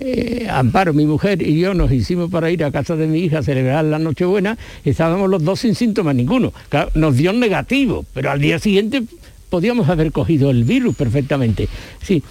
[0.00, 3.38] eh, Amparo, mi mujer y yo nos hicimos para ir a casa de mi hija
[3.38, 6.52] a celebrar la Nochebuena, estábamos los dos sin síntomas ninguno.
[6.94, 9.02] nos dio negativo, pero al día siguiente
[9.48, 11.68] podíamos haber cogido el virus perfectamente.
[12.02, 12.22] Sí,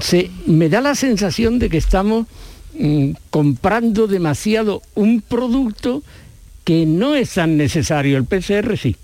[0.00, 2.26] se, me da la sensación de que estamos
[2.78, 6.02] mm, comprando demasiado un producto
[6.64, 8.16] que no es tan necesario.
[8.16, 8.96] El PCR sí.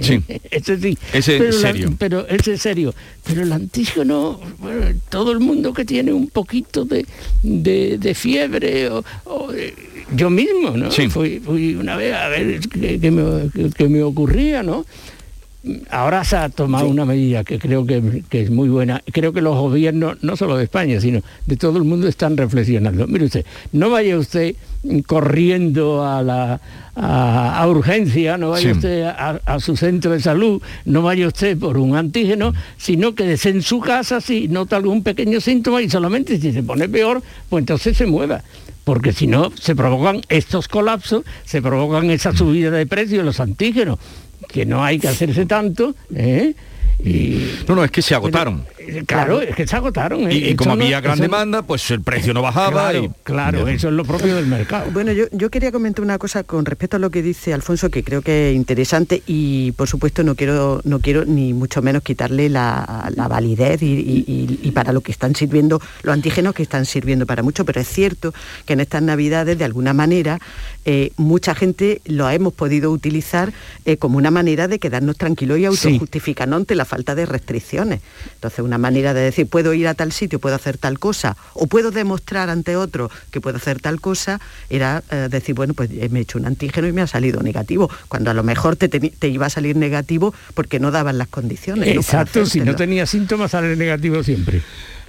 [0.00, 0.20] Sí.
[0.50, 0.98] ese sí.
[1.12, 1.94] Ese pero es serio.
[1.98, 2.94] pero ese es serio.
[3.24, 4.40] Pero el antígeno,
[5.08, 7.06] todo el mundo que tiene un poquito de,
[7.42, 9.04] de, fiebre, o,
[10.14, 10.90] yo mismo, ¿no?
[10.90, 14.84] Fui, una vez a ver qué, me, qué me ocurría, ¿no?
[15.90, 19.02] Ahora se ha tomado una medida que creo que, es muy buena.
[19.12, 23.06] Creo que los gobiernos, no solo de España, sino de todo el mundo, están reflexionando.
[23.06, 24.56] Mire usted, no vaya usted
[25.06, 26.60] corriendo a la
[26.94, 31.96] a, urgencia, no vaya usted a, su centro de salud, no vaya usted por un
[31.96, 36.52] antígeno, sino que desde en su casa si nota algún pequeño síntoma y solamente si
[36.52, 38.42] se pone peor, pues entonces se mueva
[38.84, 43.40] porque si no se provocan estos colapsos, se provocan esa subida de precios de los
[43.40, 43.98] antígenos
[44.54, 46.54] que no hay que hacerse tanto, ¿eh?
[47.66, 48.64] no, no, es que se agotaron.
[49.06, 50.30] Claro, es que se agotaron.
[50.30, 50.56] Y, ¿eh?
[50.56, 52.90] como había gran demanda, pues el precio no bajaba.
[52.90, 54.90] Claro, claro eso es lo propio del mercado.
[54.92, 58.22] Bueno, yo, quería comentar una cosa con respecto a lo que dice Alfonso, que creo
[58.22, 63.10] que es interesante y por supuesto no quiero, no quiero ni mucho menos quitarle la,
[63.28, 67.80] validez y, para lo que están sirviendo los antígenos que están sirviendo para mucho, pero
[67.80, 68.34] es cierto
[68.66, 70.40] que en estas navidades de alguna manera
[70.84, 73.52] eh, mucha gente lo hemos podido utilizar
[73.84, 78.00] eh, como una manera de quedarnos tranquilos y autojustificarnos ante la falta de restricciones.
[78.34, 81.66] Entonces, una manera de decir, puedo ir a tal sitio, puedo hacer tal cosa, o
[81.66, 86.18] puedo demostrar ante otro que puedo hacer tal cosa, era eh, decir, bueno, pues me
[86.18, 89.46] he hecho un antígeno y me ha salido negativo, cuando a lo mejor te, iba
[89.46, 91.88] a salir negativo porque no daban las condiciones.
[91.88, 94.62] Exacto, si no tenía síntomas sale negativo siempre.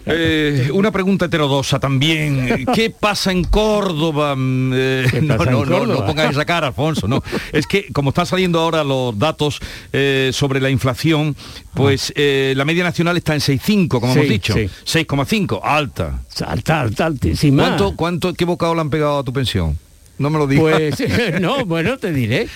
[0.05, 2.65] Eh, una pregunta heterodosa también.
[2.73, 4.35] ¿Qué pasa en Córdoba?
[4.35, 7.07] Mm, eh, no, no, no, no, pongáis esa cara, Alfonso.
[7.07, 7.23] No.
[7.51, 9.59] Es que como están saliendo ahora los datos
[9.93, 11.35] eh, sobre la inflación,
[11.73, 14.55] pues la media nacional está en 6,5, como hemos dicho.
[14.55, 16.21] 6,5, alta.
[16.45, 17.63] Alta, alta, altísima.
[17.63, 19.77] ¿Cuánto, cuánto, ¿Qué bocado le han pegado a tu pensión?
[20.17, 20.95] No me lo digas.
[20.97, 22.47] Pues no, bueno, te diré.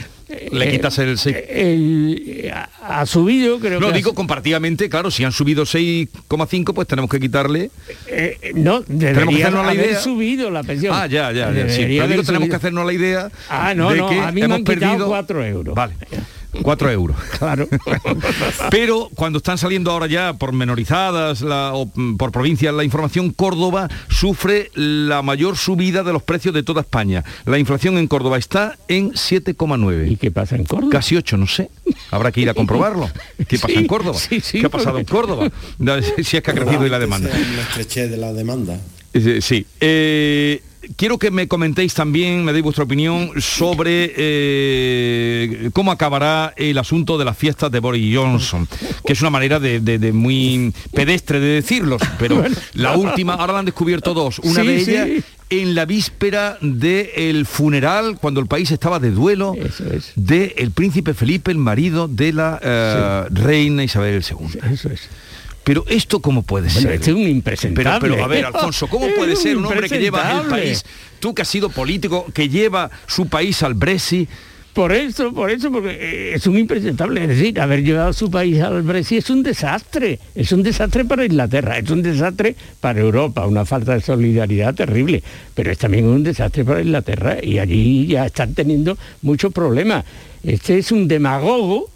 [0.51, 1.35] Le eh, quitas el 6.
[2.83, 7.71] ha subido, creo Lo digo comparativamente, claro, si han subido 6,5, pues tenemos que quitarle.
[8.07, 9.99] Eh, no, tenemos que hacernos la idea.
[9.99, 10.95] subido la pensión.
[10.95, 11.69] Ah, ya, ya, ya.
[11.69, 13.31] Sí, pero digo, tenemos que hacernos la idea.
[13.49, 15.75] Ah, no, no, a mí hemos me han perdido 4 euros.
[15.75, 15.95] Vale.
[16.61, 17.17] 4 euros.
[17.39, 17.69] Claro.
[18.69, 23.87] Pero cuando están saliendo ahora ya por menorizadas o mm, por provincias la información, Córdoba
[24.09, 27.23] sufre la mayor subida de los precios de toda España.
[27.45, 30.11] La inflación en Córdoba está en 7,9.
[30.11, 30.91] ¿Y qué pasa en Córdoba?
[30.91, 31.69] Casi 8, no sé.
[32.11, 33.09] Habrá que ir a comprobarlo.
[33.47, 34.19] ¿Qué pasa en Córdoba?
[34.29, 35.49] ¿Qué ha pasado en Córdoba?
[36.23, 37.29] Si es que ha crecido y la demanda.
[37.29, 38.79] La estrechez de la demanda.
[39.41, 39.65] Sí.
[39.79, 40.61] Eh,
[40.95, 47.17] quiero que me comentéis también, me deis vuestra opinión sobre eh, cómo acabará el asunto
[47.17, 48.67] de las fiestas de Boris Johnson,
[49.05, 53.53] que es una manera de, de- de muy pedestre de decirlo, pero la última, ahora
[53.53, 54.39] la han descubierto dos.
[54.39, 54.91] Una Sí, de sí.
[54.91, 55.09] ellas
[55.51, 59.55] en la víspera del funeral, cuando el país estaba de duelo,
[60.15, 64.59] del príncipe Felipe, el marido de la eh, reina Isabel II.
[64.71, 65.09] Eso es.
[65.63, 66.93] Pero esto cómo puede Bueno, ser?
[66.93, 67.99] este es un impresentable.
[67.99, 70.83] Pero, pero a ver, Alfonso, ¿cómo puede ser un hombre que lleva el país,
[71.19, 74.29] tú que has sido político, que lleva su país al Brexit?
[74.73, 77.21] Por eso, por eso, porque eh, es un impresentable.
[77.23, 80.19] Es decir, haber llevado a su país al Brexit es un desastre.
[80.35, 85.23] Es un desastre para Inglaterra, es un desastre para Europa, una falta de solidaridad terrible.
[85.55, 90.05] Pero es también un desastre para Inglaterra y allí ya están teniendo muchos problemas.
[90.43, 91.89] Este es un demagogo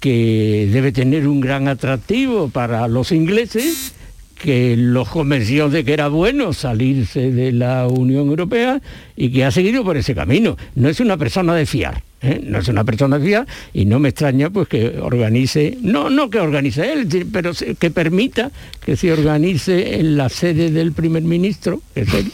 [0.00, 3.92] que debe tener un gran atractivo para los ingleses,
[4.34, 8.80] que los convenció de que era bueno salirse de la Unión Europea
[9.14, 10.56] y que ha seguido por ese camino.
[10.74, 12.02] No es una persona de fiar.
[12.22, 12.40] ¿eh?
[12.42, 16.30] No es una persona de fiar y no me extraña pues que organice, no, no
[16.30, 18.50] que organice él, pero que permita
[18.82, 22.32] que se organice en la sede del primer ministro, que es él,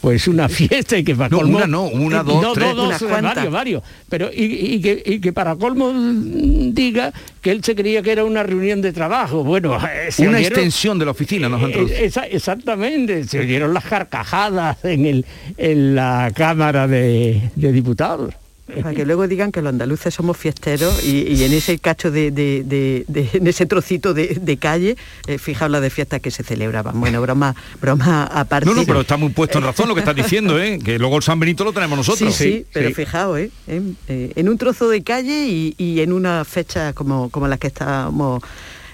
[0.00, 2.68] pues una fiesta y que para No, colmo- una no, una, dos, no, tres.
[2.68, 3.82] no, dos, Unas eh, varios, varios.
[4.08, 8.24] Pero y, y que, y que para colmo diga que él se creía que era
[8.24, 9.44] una reunión de trabajo.
[9.44, 13.40] Bueno, eh, se Una oyeron- extensión de la oficina nos han eh, esa- exactamente, se
[13.40, 15.26] oyeron las carcajadas en, el,
[15.56, 18.34] en la Cámara de, de Diputados.
[18.82, 22.30] Para que luego digan que los andaluces somos fiesteros y, y en ese cacho de,
[22.30, 24.96] de- de- de- en ese trocito de, de calle,
[25.26, 27.00] eh, fijaos la de fiestas que se celebraban.
[27.00, 28.68] Bueno, broma, broma aparte.
[28.68, 30.78] No, no, pero está muy puesto en razón lo que estás diciendo, ¿eh?
[30.84, 32.34] que luego el San Benito lo tenemos nosotros.
[32.34, 33.50] Sí, sí, pero fijaos, ¿eh?
[33.66, 37.58] En, eh, en un trozo de calle y, y en una fecha como, como las
[37.58, 38.42] que estábamos,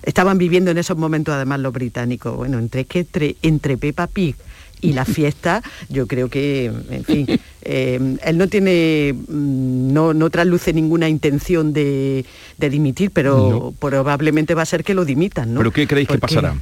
[0.05, 2.37] estaban viviendo en esos momentos además los británicos.
[2.37, 4.37] Bueno, entre que entre, entre Peppa Pig
[4.81, 7.27] y la fiesta, yo creo que, en fin,
[7.63, 12.25] eh, él no tiene, mm, no, no trasluce ninguna intención de,
[12.59, 15.61] de dimitir, pero probablemente va a ser que lo dimitan, ¿no?
[15.61, 16.55] ¿Pero qué creéis que pasará?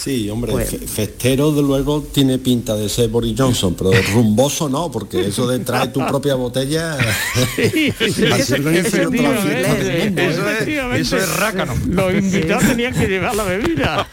[0.00, 4.68] Sí, hombre, Pues- fe- festero de luego tiene pinta de ser Boris Johnson, pero rumboso
[4.68, 6.96] no, porque eso de traer tu propia botella...
[7.56, 9.62] del mundo, ¿eh?
[9.66, 11.00] Efectivamente.
[11.00, 11.74] eso es rácano.
[11.88, 14.08] Los invitados tenían que llevar la bebida.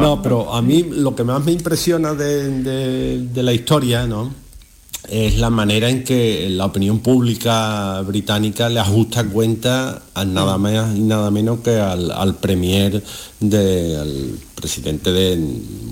[0.00, 4.43] No, pero a mí lo que más me impresiona de, de- de la historia, ¿no?
[5.08, 10.96] Es la manera en que la opinión pública británica le ajusta cuenta a nada más
[10.96, 13.02] y nada menos que al, al premier
[13.40, 15.38] de, al presidente de,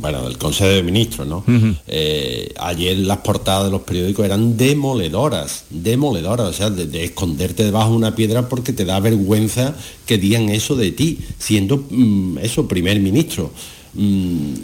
[0.00, 1.44] bueno, del Consejo de Ministros, ¿no?
[1.86, 7.64] Eh, ayer las portadas de los periódicos eran demoledoras, demoledoras, o sea, de, de esconderte
[7.64, 9.74] debajo de una piedra porque te da vergüenza
[10.06, 13.50] que digan eso de ti, siendo mm, eso primer ministro.
[13.94, 14.54] Mm,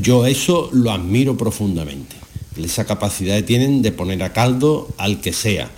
[0.00, 2.16] yo eso lo admiro profundamente,
[2.56, 5.70] esa capacidad tienen de poner a caldo al que sea,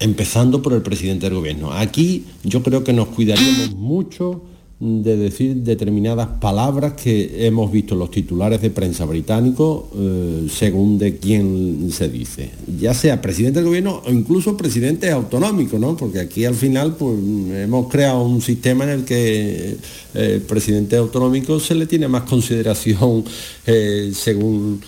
[0.00, 1.72] empezando por el presidente del gobierno.
[1.72, 4.42] Aquí yo creo que nos cuidaríamos mucho
[4.80, 11.16] de decir determinadas palabras que hemos visto los titulares de prensa británicos eh, según de
[11.16, 15.96] quién se dice, ya sea presidente del gobierno o incluso presidente autonómico, ¿no?
[15.96, 19.76] Porque aquí al final pues, hemos creado un sistema en el que eh,
[20.14, 23.24] el presidente autonómico se le tiene más consideración
[23.66, 24.80] eh, según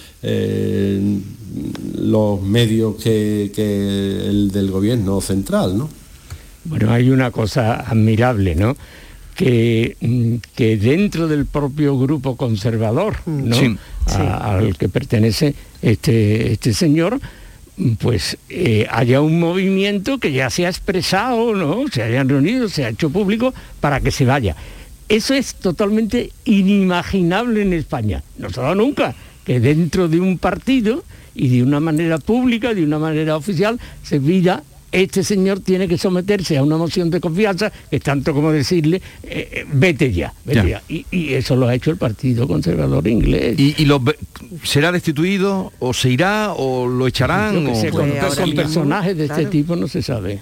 [1.96, 5.88] los medios que, que el del gobierno central, ¿no?
[6.64, 8.76] Bueno, hay una cosa admirable, ¿no?
[9.34, 13.56] Que, mm, que dentro del propio grupo conservador, ¿no?
[13.56, 13.76] Sí,
[14.06, 17.18] A- al que pertenece este, este señor,
[17.78, 21.84] mm, pues eh, haya un movimiento que ya se ha expresado, ¿no?
[21.90, 24.56] Se hayan reunido, se ha hecho público para que se vaya.
[25.08, 28.22] Eso es totalmente inimaginable en España.
[28.38, 29.14] No se ha dado nunca
[29.44, 31.02] que dentro de un partido
[31.34, 34.62] y de una manera pública, de una manera oficial, se pida
[34.92, 39.00] este señor tiene que someterse a una moción de confianza, que es tanto como decirle,
[39.22, 40.68] eh, eh, vete ya, vete Ya.
[40.68, 40.82] ya.
[40.88, 43.58] Y, y eso lo ha hecho el Partido Conservador Inglés.
[43.58, 44.16] ¿Y, y lo ve-
[44.64, 47.54] será destituido o se irá o lo echarán?
[47.54, 50.40] Yo que o- sé, con, Pues con personajes de este tipo no se sabe.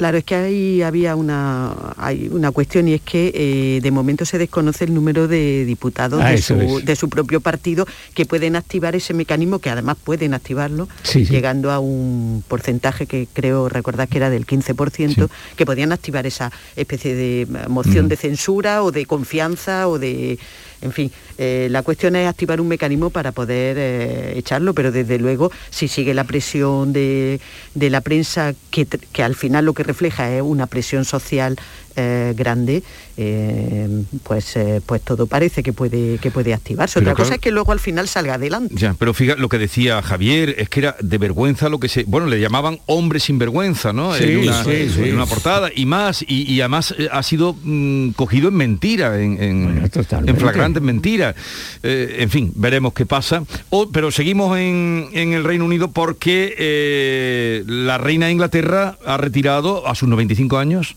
[0.00, 4.24] Claro, es que ahí había una, hay una cuestión y es que eh, de momento
[4.24, 6.86] se desconoce el número de diputados Ah, de, su, es.
[6.86, 11.30] de su propio partido que pueden activar ese mecanismo, que además pueden activarlo, Sí, sí.
[11.34, 16.50] llegando a un porcentaje que creo recordar que era del 15%, que podían activar esa
[16.76, 20.38] especie de eh, moción de censura o de confianza o de...
[20.82, 25.18] En fin, eh, la cuestión es activar un mecanismo para poder eh, echarlo, pero desde
[25.18, 27.40] luego, si sigue la presión de,
[27.74, 31.56] la prensa, que al final lo que refleja es una presión social
[31.96, 32.82] eh, grande,
[33.16, 33.88] eh,
[34.22, 36.98] pues, eh, pues todo parece que puede, que puede activarse.
[37.00, 38.74] Otra cosa es que luego al final salga adelante.
[38.76, 42.04] Ya, pero fíjate lo que decía Javier, es que era de vergüenza lo que se...
[42.04, 44.14] Bueno, le llamaban hombre sin vergüenza, ¿no?
[44.14, 45.02] Sí, en, una, sí, sí.
[45.08, 49.42] en una portada y más, y, y además ha sido mm, cogido en mentira, en,
[49.42, 49.90] en,
[50.26, 51.34] en flagrante mentira.
[51.82, 53.44] Eh, en fin, veremos qué pasa.
[53.70, 59.16] O- pero seguimos en, en el Reino Unido porque eh, la reina de Inglaterra ha
[59.16, 60.96] retirado a sus 95 años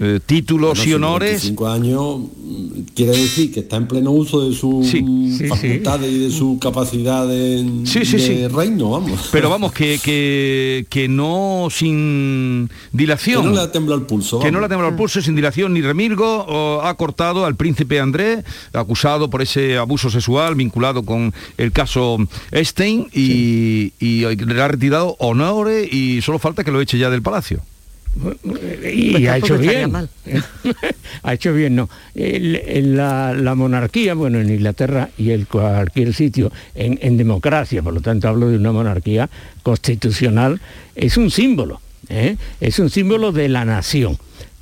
[0.00, 1.30] eh, títulos Bueno, y honores.
[1.30, 6.18] 25 años mm, quiere decir que está en pleno uso de sus sí, facultades y
[6.18, 9.28] de su capacidad de, de reino, vamos.
[9.30, 13.42] Pero vamos, que, que, que no sin dilación.
[13.42, 14.40] Que no le ha temblado el pulso.
[14.40, 17.54] Que no le ha temblado el pulso sin dilación ni remilgo, o ha cortado al
[17.54, 18.42] príncipe André,
[18.72, 22.18] acusado por ese abuso sexual vinculado con el caso
[22.50, 27.22] Epstein, y, y le ha retirado honores y solo falta que lo eche ya del
[27.22, 27.60] palacio.
[28.92, 29.90] Y Pues ha hecho bien.
[29.92, 30.08] mal.
[31.22, 31.88] ha hecho bien, no.
[32.14, 37.82] El- el- la, la monarquía, bueno, en Inglaterra y en cualquier sitio, en, en democracia,
[37.82, 39.28] por lo tanto hablo de una monarquía
[39.62, 40.60] constitucional,
[40.94, 42.36] es un símbolo, ¿eh?
[42.60, 44.16] es un símbolo de la nación,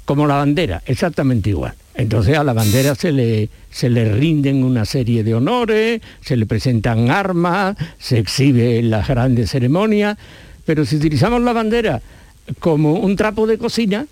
[0.04, 1.74] como la bandera, exactamente igual.
[1.94, 6.46] Entonces a la bandera se le, se le rinden una serie de honores, se le
[6.46, 10.16] presentan armas, se exhibe en las grandes ceremonias,
[10.64, 12.00] pero si utilizamos la bandera
[12.58, 14.06] como un trapo de cocina,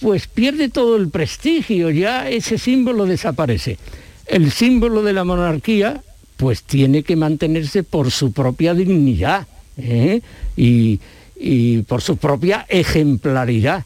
[0.00, 3.78] pues pierde todo el prestigio, ya ese símbolo desaparece.
[4.26, 6.02] El símbolo de la monarquía,
[6.36, 9.46] pues tiene que mantenerse por su propia dignidad
[9.78, 10.20] ¿eh?
[10.56, 11.00] y,
[11.36, 13.84] y por su propia ejemplaridad.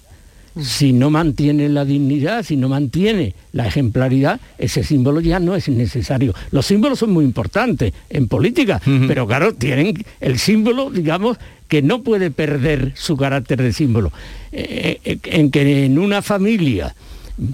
[0.61, 5.69] Si no mantiene la dignidad, si no mantiene la ejemplaridad, ese símbolo ya no es
[5.69, 6.35] necesario.
[6.51, 11.39] Los símbolos son muy importantes en política, pero claro, tienen el símbolo, digamos,
[11.69, 14.13] que no puede perder su carácter de símbolo.
[14.51, 16.95] Eh, eh, en que en una familia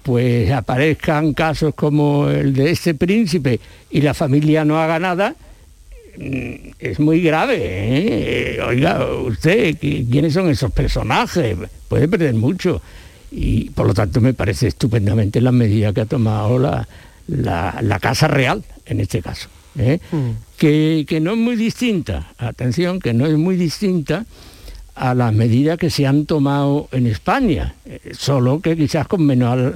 [0.03, 5.37] pues aparezcan casos como el de este príncipe y la familia no haga nada,
[6.79, 7.59] es muy grave.
[7.61, 8.59] ¿eh?
[8.67, 11.57] Oiga, usted, ¿qui- ¿quiénes son esos personajes?
[11.89, 12.81] Puede perder mucho.
[13.31, 16.89] Y por lo tanto me parece estupendamente la medida que ha tomado la,
[17.29, 19.49] la- la Casa Real, en este caso.
[19.79, 19.99] ¿eh?
[20.57, 24.25] que, que no es muy distinta, atención, que no es muy distinta
[24.97, 29.73] a las medidas que se han tomado en España, eh, solo que quizás con menos,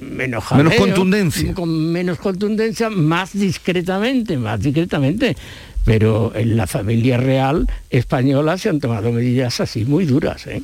[0.00, 1.54] menos, contundencia.
[1.54, 5.36] Con menos contundencia, más discretamente, más discretamente.
[5.84, 10.46] Pero en la familia real española se han tomado medidas así muy duras.
[10.46, 10.62] ¿eh?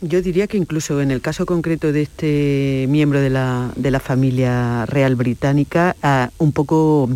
[0.00, 4.00] Yo diría que incluso en el caso concreto de este miembro de la, de la
[4.00, 7.08] familia real británica, ah, un poco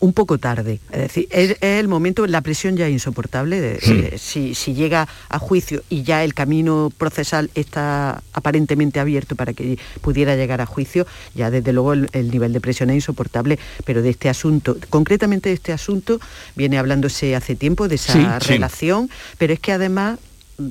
[0.00, 0.80] un poco tarde.
[0.90, 3.60] Es decir, es, es el momento, la presión ya es insoportable.
[3.60, 9.36] de- eh, si, si llega a juicio y ya el camino procesal está aparentemente abierto
[9.36, 12.96] para que pudiera llegar a juicio, ya desde luego el, el nivel de presión es
[12.96, 13.58] insoportable.
[13.84, 16.18] Pero de este asunto, concretamente de este asunto,
[16.56, 18.52] viene hablándose hace tiempo de esa Sí, sí.
[18.54, 20.18] relación, pero es que además
[20.58, 20.64] mm,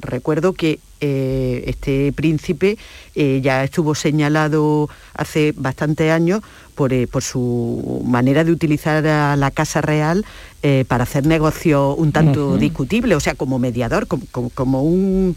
[0.00, 2.78] recuerdo que eh, este príncipe
[3.14, 6.40] eh, ya estuvo señalado hace bastantes años
[6.76, 10.24] por, eh, por su manera de utilizar a la Casa Real
[10.62, 12.58] eh, para hacer negocios un tanto Ujú.
[12.58, 15.34] discutibles, o sea, como mediador, como, como- como un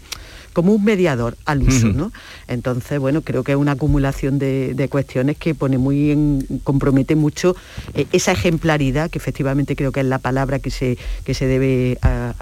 [0.52, 1.86] como un mediador al uso.
[1.86, 2.10] ¿no?
[2.48, 7.14] Entonces, bueno, creo que es una acumulación de, de cuestiones que pone muy en, compromete
[7.14, 7.54] mucho
[7.94, 11.98] eh, esa ejemplaridad, que efectivamente creo que es la palabra que se, que se debe,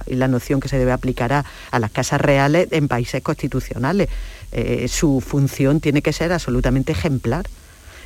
[0.07, 4.09] y la noción que se debe aplicar a, a las casas reales en países constitucionales.
[4.53, 7.46] Eh, su función tiene que ser absolutamente ejemplar.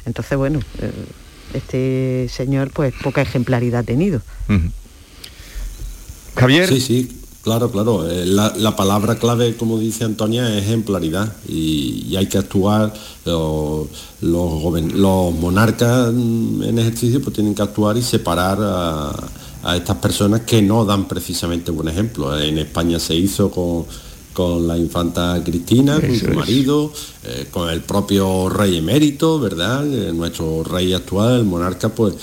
[0.07, 0.93] Entonces, bueno, eh,
[1.55, 4.21] este señor pues poca ejemplaridad ha tenido.
[6.37, 6.69] Javier.
[6.69, 8.11] Sí, sí, claro, claro.
[8.11, 12.93] Eh, La, la palabra clave, como dice Antonia, es ejemplaridad y, y hay que actuar.
[13.25, 13.89] Los,
[14.21, 19.13] los, monarcas mm, en ejercicio pues tienen que actuar y separar a,
[19.63, 22.39] a estas personas que no dan precisamente buen ejemplo.
[22.39, 23.87] En España se hizo con,
[24.33, 26.93] con la infanta Cristina, con su marido,
[27.25, 29.87] eh, con el propio rey emérito, ¿verdad?
[29.93, 32.15] Eh, nuestro rey actual, el monarca, pues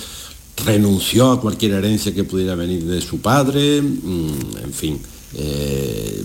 [0.65, 4.31] renunció a cualquier herencia que pudiera venir de su padre, mm,
[4.63, 4.99] en fin.
[5.35, 6.23] eh,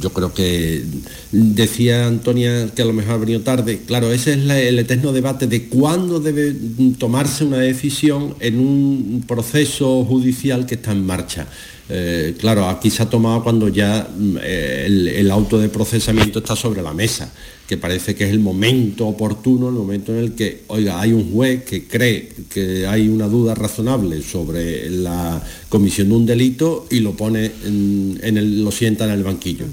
[0.00, 0.82] yo creo que
[1.30, 3.82] decía Antonia que a lo mejor ha venido tarde.
[3.86, 6.54] Claro, ese es la- el eterno debate de cuándo debe
[6.98, 11.46] tomarse una decisión en un proceso judicial que está en marcha.
[11.88, 16.56] Eh, claro, aquí se ha tomado cuando ya mm, eh, el, auto de procesamiento está
[16.56, 17.32] sobre la mesa,
[17.68, 21.32] que parece que es el momento oportuno, el momento en el que, oiga, hay un
[21.32, 27.00] juez que cree que hay una duda razonable sobre la comisión de un delito y
[27.00, 29.66] lo pone en, en el, lo sienta en el banquillo.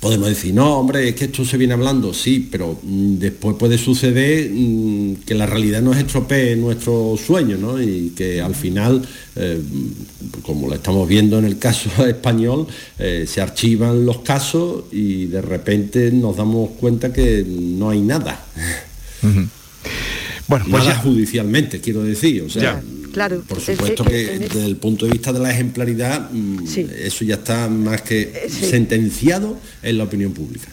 [0.00, 3.76] Podemos decir, no, hombre, es que esto se viene hablando, sí, pero mm, después puede
[3.76, 7.80] suceder mm, que la realidad nos estropee nuestro sueño, ¿no?
[7.82, 9.02] Y que al final,
[9.36, 9.60] eh,
[10.42, 12.66] como lo estamos viendo en el caso español,
[12.98, 18.44] eh, se archivan los casos y de repente nos damos cuenta que no hay nada.
[20.48, 22.42] Bueno, pues nada ya- judicialmente, quiero decir.
[22.42, 22.82] O sea,
[23.12, 26.66] Claro, por es- supuesto es- que desde el punto de vista de la ejemplaridad, mm,
[26.66, 26.86] Sí.
[27.02, 28.66] eso ya está más que sí.
[28.66, 30.68] sentenciado en la opinión pública.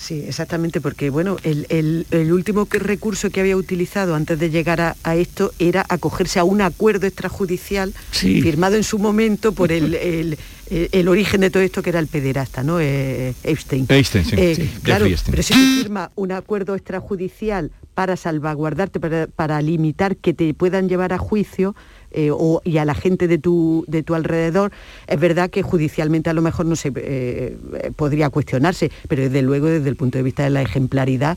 [0.00, 4.48] Sí, exactamente, porque bueno, el, el- el último que- recurso que había utilizado antes de
[4.48, 9.72] llegar a, a esto era acogerse a un acuerdo extrajudicial firmado en su momento por
[9.72, 10.38] el, el-
[10.70, 12.80] el- el origen de todo esto que era el pederasta, ¿no?
[12.80, 13.86] Eh, Epstein.
[13.88, 14.34] Epstein, sí.
[14.38, 20.16] Eh, Sí, claro, pero si tú firmas un acuerdo extrajudicial para salvaguardarte, para, para limitar
[20.16, 21.74] que te puedan llevar a juicio,
[22.10, 24.72] eh, o, y a la gente de tu, de tu alrededor,
[25.06, 29.42] es verdad que judicialmente a lo mejor no se eh, eh, podría cuestionarse, pero desde
[29.42, 31.36] luego desde el punto de vista de la ejemplaridad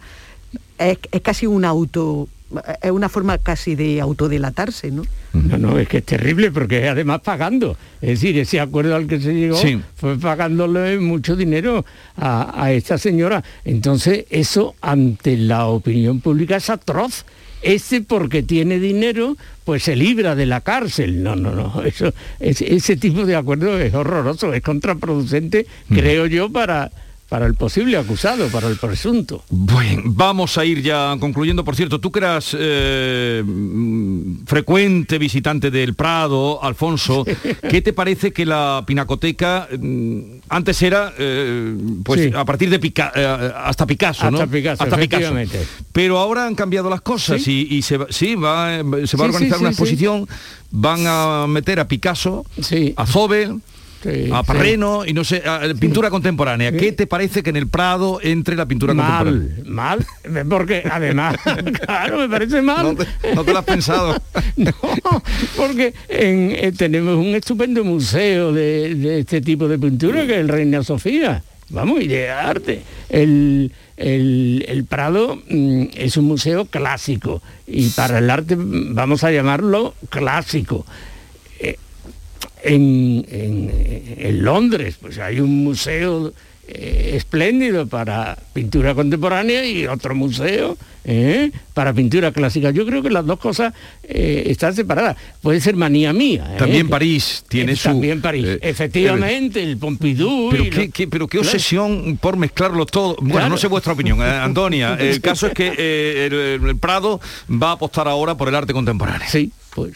[0.77, 2.29] es, es casi un auto,
[2.81, 5.03] es una forma casi de autodelatarse, ¿no?
[5.33, 7.77] No, no, es que es terrible porque además pagando.
[8.01, 9.79] Es decir, ese acuerdo al que se llegó Sí.
[9.95, 11.85] fue pagándole mucho dinero
[12.17, 13.43] a, a esta señora.
[13.63, 17.25] Entonces, eso ante la opinión pública es atroz.
[17.61, 21.21] Ese porque tiene dinero, pues se libra de la cárcel.
[21.21, 21.83] No, no, no.
[21.83, 26.89] Eso, ese, ese tipo de acuerdo es horroroso, es contraproducente, creo yo, para,
[27.31, 29.45] para el posible acusado, para el presunto.
[29.49, 31.63] Bueno, vamos a ir ya concluyendo.
[31.63, 37.23] Por cierto, tú que eras eh, mm, frecuente visitante del Prado, Alfonso,
[37.69, 40.19] ¿qué te parece que la pinacoteca mm,
[40.49, 41.73] antes era, eh,
[42.03, 42.31] pues Sí.
[42.35, 44.37] a partir de Pica- eh, hasta Picasso, ¿no?
[44.83, 45.33] Hasta Picasso.
[45.93, 49.27] Pero ahora han cambiado las cosas y, y se, va- sí, va, se va a
[49.29, 50.27] organizar una exposición,
[50.69, 52.45] van a meter a Picasso,
[52.97, 53.61] a Zobel,
[54.33, 56.71] a Parreno y no sé, a- a pintura contemporánea.
[56.71, 59.63] ¿Qué te parece que en el Prado entre la pintura contemporánea?
[59.65, 61.35] Mal, mal, porque además,
[61.85, 62.83] claro, me parece mal.
[62.83, 64.15] No te, no te lo has pensado.
[64.57, 64.71] no,
[65.55, 70.39] porque en- eh, tenemos un estupendo museo de, de este tipo de pintura que es
[70.39, 71.43] el Reina Sofía.
[71.69, 72.81] Vamos, y de arte.
[73.09, 79.23] El, el- el Prado mm, es un museo clásico y para el arte mm, vamos
[79.23, 80.85] a llamarlo clásico.
[82.63, 86.31] En, en- en Londres, pues hay un museo
[86.67, 91.51] eh, espléndido para pintura contemporánea y otro museo ¿eh?
[91.73, 92.69] para pintura clásica.
[92.71, 95.17] Yo creo que las dos cosas eh, están separadas.
[95.41, 96.55] Puede ser manía mía.
[96.57, 97.89] También París tiene su...
[97.89, 98.45] También París.
[98.61, 100.51] Efectivamente, el Pompidou.
[100.51, 101.49] Pero qué, lo- qué- pero qué Claro.
[101.49, 103.15] obsesión por mezclarlo todo.
[103.19, 103.49] Bueno, Claro.
[103.49, 104.95] no sé vuestra opinión, Antonia.
[104.99, 106.33] El caso es que el,
[106.69, 107.19] el Prado
[107.51, 109.27] va a apostar ahora por el arte contemporáneo.
[109.29, 109.93] Sí, pues.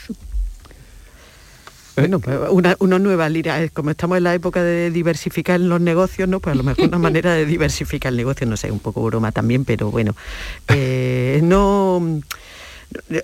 [1.96, 6.28] Bueno, pues una, una nueva lira, como estamos en la época de diversificar los negocios,
[6.28, 6.40] ¿no?
[6.40, 9.32] Pues a lo mejor una manera de diversificar el negocio, no sé, un poco broma
[9.32, 10.16] también, pero bueno,
[10.68, 12.22] eh, no...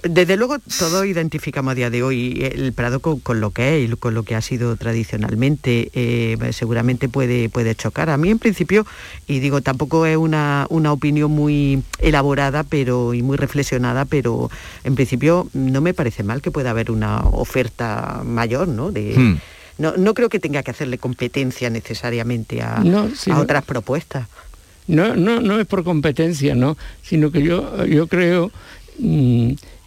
[0.04, 3.90] Desde luego todos identificamos a día de hoy el Prado con, con lo que es
[3.92, 5.90] y con lo que ha sido tradicionalmente.
[5.94, 8.10] eh, seguramente puede, puede chocar.
[8.10, 8.86] A mí en principio,
[9.28, 14.50] y digo, tampoco es una, una opinión muy elaborada pero, y muy reflexionada, pero
[14.84, 18.92] en principio no me parece mal que pueda haber una oferta mayor, ¿no?
[18.92, 19.38] De, Hmm.
[19.78, 24.28] no, no creo que tenga que hacerle competencia necesariamente a, No, a otras propuestas.
[24.88, 28.52] No, no, no es por competencia, no, sino que yo, yo creo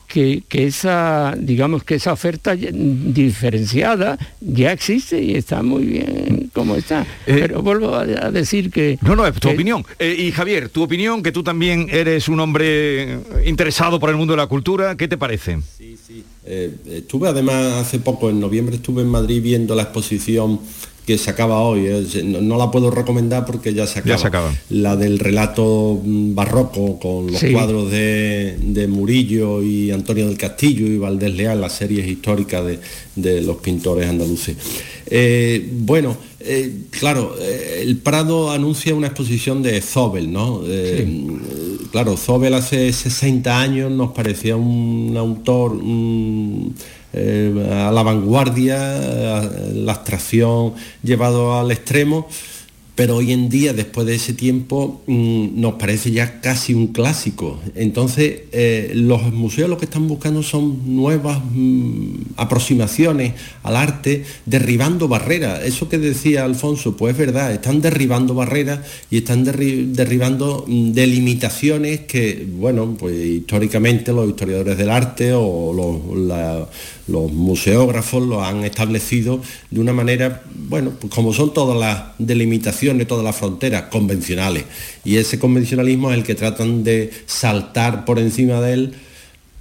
[0.07, 6.77] que, que esa, digamos que esa oferta diferenciada ya existe y está muy bien como
[6.77, 7.05] está.
[7.27, 8.99] Pero vuelvo a, a decir que.
[9.03, 9.85] No, no, es tu que- opinión.
[9.99, 14.35] Eh, y Javier, tu opinión, que tú también eres un hombre interesado por el mundo
[14.35, 15.59] de la cultura, ¿qué te parece?
[16.47, 20.61] Eh, estuve además hace poco, en noviembre, estuve en Madrid viendo la exposición
[21.07, 21.87] que se acaba hoy.
[21.87, 24.15] eh, No, no la puedo recomendar porque ya se acaba.
[24.17, 24.55] Ya se acaba.
[24.71, 27.53] La del relato mm, barroco con los Sí.
[27.53, 32.79] cuadros de, de Murillo y Antonio del Castillo y Valdés Leal, las series históricas de,
[33.17, 34.57] de los pintores andaluces.
[35.07, 40.63] Eh, bueno, eh, claro, eh, el Prado anuncia una exposición de Zobel, ¿no?
[40.67, 41.07] Eh,
[41.93, 45.77] Claro, Zobel hace 60 años nos parecía un autor
[47.15, 49.41] eh, a la vanguardia,
[49.73, 52.27] la abstracción llevado al extremo,
[52.97, 57.59] pero hoy en día, después de ese tiempo, mm, nos parece ya casi un clásico.
[57.75, 62.05] Entonces, eh, los museos lo que están buscando son nuevas mm,
[62.37, 63.33] aproximaciones
[63.65, 65.65] al arte, derribando barreras.
[65.65, 68.79] Eso que decía Alfonso, pues es verdad, están derribando barreras
[69.11, 75.73] y están derri- derribando mm, delimitaciones que, bueno, pues históricamente los historiadores del arte o
[75.73, 76.69] los, la-
[77.07, 79.41] los museógrafos lo han establecido
[79.71, 84.65] de una manera, bueno, pues como son todas las delimitaciones, todas las fronteras convencionales.
[85.05, 88.95] Y ese convencionalismo es el que tratan de saltar por encima de él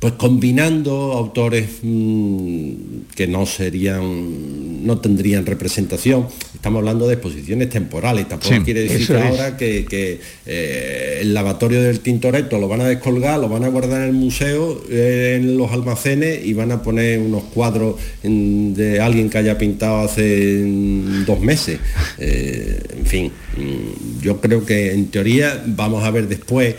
[0.04, 2.72] pues combinando autores mm,
[3.16, 6.28] que no serían, no tendrían representación.
[6.54, 12.60] Estamos hablando de exposiciones temporales, tampoco quiere decir ahora que, eh, el lavatorio del Tintoretto
[12.60, 16.45] lo van a descolgar, lo van a guardar en el museo, eh, en los almacenes
[16.45, 21.80] y van a poner unos cuadros de alguien que haya pintado hace mm, dos meses.
[22.18, 26.76] Eh, en fin, mm, yo creo que en teoría vamos a ver después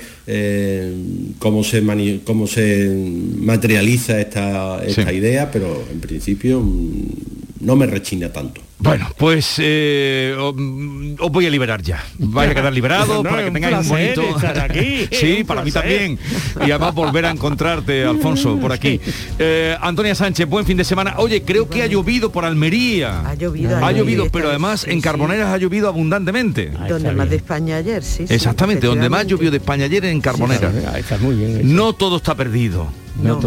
[1.39, 1.83] cómo, se
[2.25, 2.89] cómo se
[3.37, 8.60] materializa esta, esta idea, pero en principio mm, no me rechina tanto.
[8.78, 12.04] Bueno, pues eh, os voy a liberar ya.
[12.18, 14.22] Vais a quedar liberado para que tengáis un bonito.
[14.60, 16.18] Aquí, sí, para mí también.
[16.66, 19.00] Y además volver a encontrarte, Alfonso, por aquí.
[19.38, 21.14] Eh, Antonia Sánchez, buen fin de semana.
[21.18, 23.26] Oye, creo que ha llovido por Almería.
[23.26, 23.84] Ha llovido.
[23.84, 26.70] Ha llovido, pero además en Carboneras ha llovido abundantemente.
[26.88, 28.26] Donde más de España ayer, sí.
[28.28, 30.74] Exactamente, donde más llovió de España ayer en Carboneras.
[30.96, 31.74] está muy bien.
[31.74, 33.03] No todo está perdido.
[33.16, 33.38] No,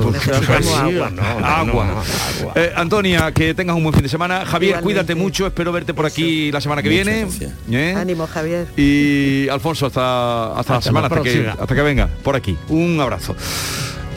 [0.65, 1.11] agua.
[1.43, 2.03] agua.
[2.55, 4.45] Eh, Antonia, que tengas un buen fin de semana.
[4.45, 7.28] Javier, cuídate mucho, espero verte por aquí la semana que viene.
[7.72, 7.93] ¿Eh?
[7.95, 8.68] Ánimo, Javier.
[8.78, 12.57] Y Alfonso, hasta, hasta, la semana, hasta que, hasta que venga, por aquí.
[12.70, 13.36] Un abrazo.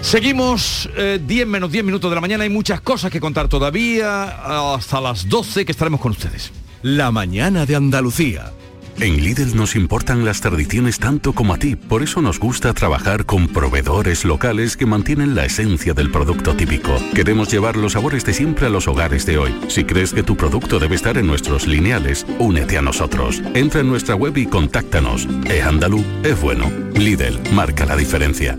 [0.01, 4.75] Seguimos 10 eh, menos 10 minutos de la mañana, hay muchas cosas que contar todavía,
[4.75, 6.53] hasta las 12 que estaremos con ustedes.
[6.83, 8.53] La mañana de Andalucía.
[9.01, 13.25] En Lidl nos importan las tradiciones tanto como a ti, por eso nos gusta trabajar
[13.25, 16.95] con proveedores locales que mantienen la esencia del producto típico.
[17.15, 19.59] Queremos llevar los sabores de siempre a los hogares de hoy.
[19.69, 23.43] Si crees que tu producto debe estar en nuestros lineales, únete a nosotros.
[23.55, 25.27] Entra en nuestra web y contáctanos.
[25.47, 26.71] Es andalú, es bueno.
[26.93, 28.59] Lidl marca la diferencia.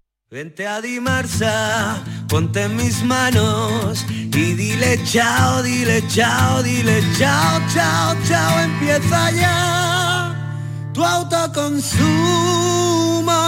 [0.33, 8.15] Vente a Dimarsa, ponte en mis manos y dile chao, dile chao, dile chao, chao,
[8.25, 10.89] chao, empieza ya.
[10.93, 11.99] Tu autoconsumo,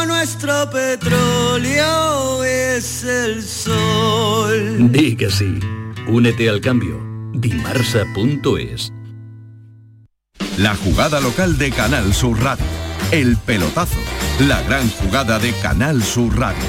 [0.07, 4.91] nuestro petróleo es el sol.
[4.91, 5.57] Di que sí,
[6.09, 7.01] únete al cambio.
[7.31, 8.91] Dimarsa.es
[10.57, 12.82] La jugada local de Canal Sur Radio.
[13.11, 13.99] El pelotazo
[14.39, 16.63] la gran jugada de Canal Sur Radio.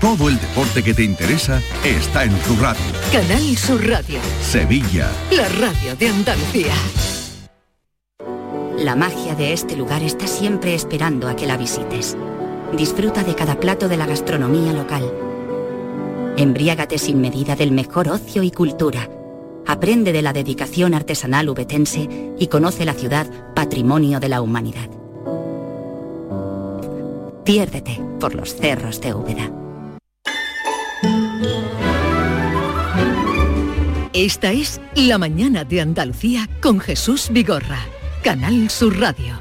[0.00, 2.84] Todo el deporte que te interesa está en tu radio.
[3.10, 4.20] Canal Sur Radio.
[4.42, 5.10] Sevilla.
[5.32, 6.74] La radio de Andalucía.
[8.78, 12.18] La magia de este lugar está siempre esperando a que la visites.
[12.76, 15.10] Disfruta de cada plato de la gastronomía local.
[16.36, 19.08] Embriágate sin medida del mejor ocio y cultura.
[19.66, 24.95] Aprende de la dedicación artesanal ubetense y conoce la ciudad patrimonio de la humanidad.
[27.46, 29.52] Piérdete por los cerros de Úbeda.
[34.12, 37.78] Esta es La mañana de Andalucía con Jesús Vigorra,
[38.24, 39.40] Canal Sur Radio.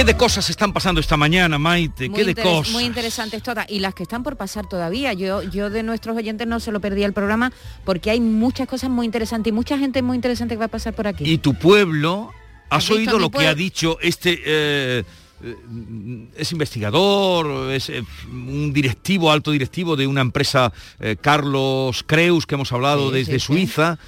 [0.00, 2.08] ¿Qué de cosas están pasando esta mañana, Maite?
[2.08, 2.72] ¿Qué de cosas?
[2.72, 3.66] Muy interesantes todas.
[3.68, 5.12] Y las que están por pasar todavía.
[5.12, 7.52] Yo, yo de nuestros oyentes no se lo perdí el programa
[7.84, 10.94] porque hay muchas cosas muy interesantes y mucha gente muy interesante que va a pasar
[10.94, 11.30] por aquí.
[11.30, 12.32] ¿Y tu pueblo?
[12.70, 14.40] ¿Has oído lo que ha dicho este...
[14.42, 15.04] Eh,
[15.42, 15.56] eh,
[16.34, 20.72] es investigador, es eh, un directivo, alto directivo de una empresa,
[21.20, 23.98] Carlos Creus, que hemos hablado desde Suiza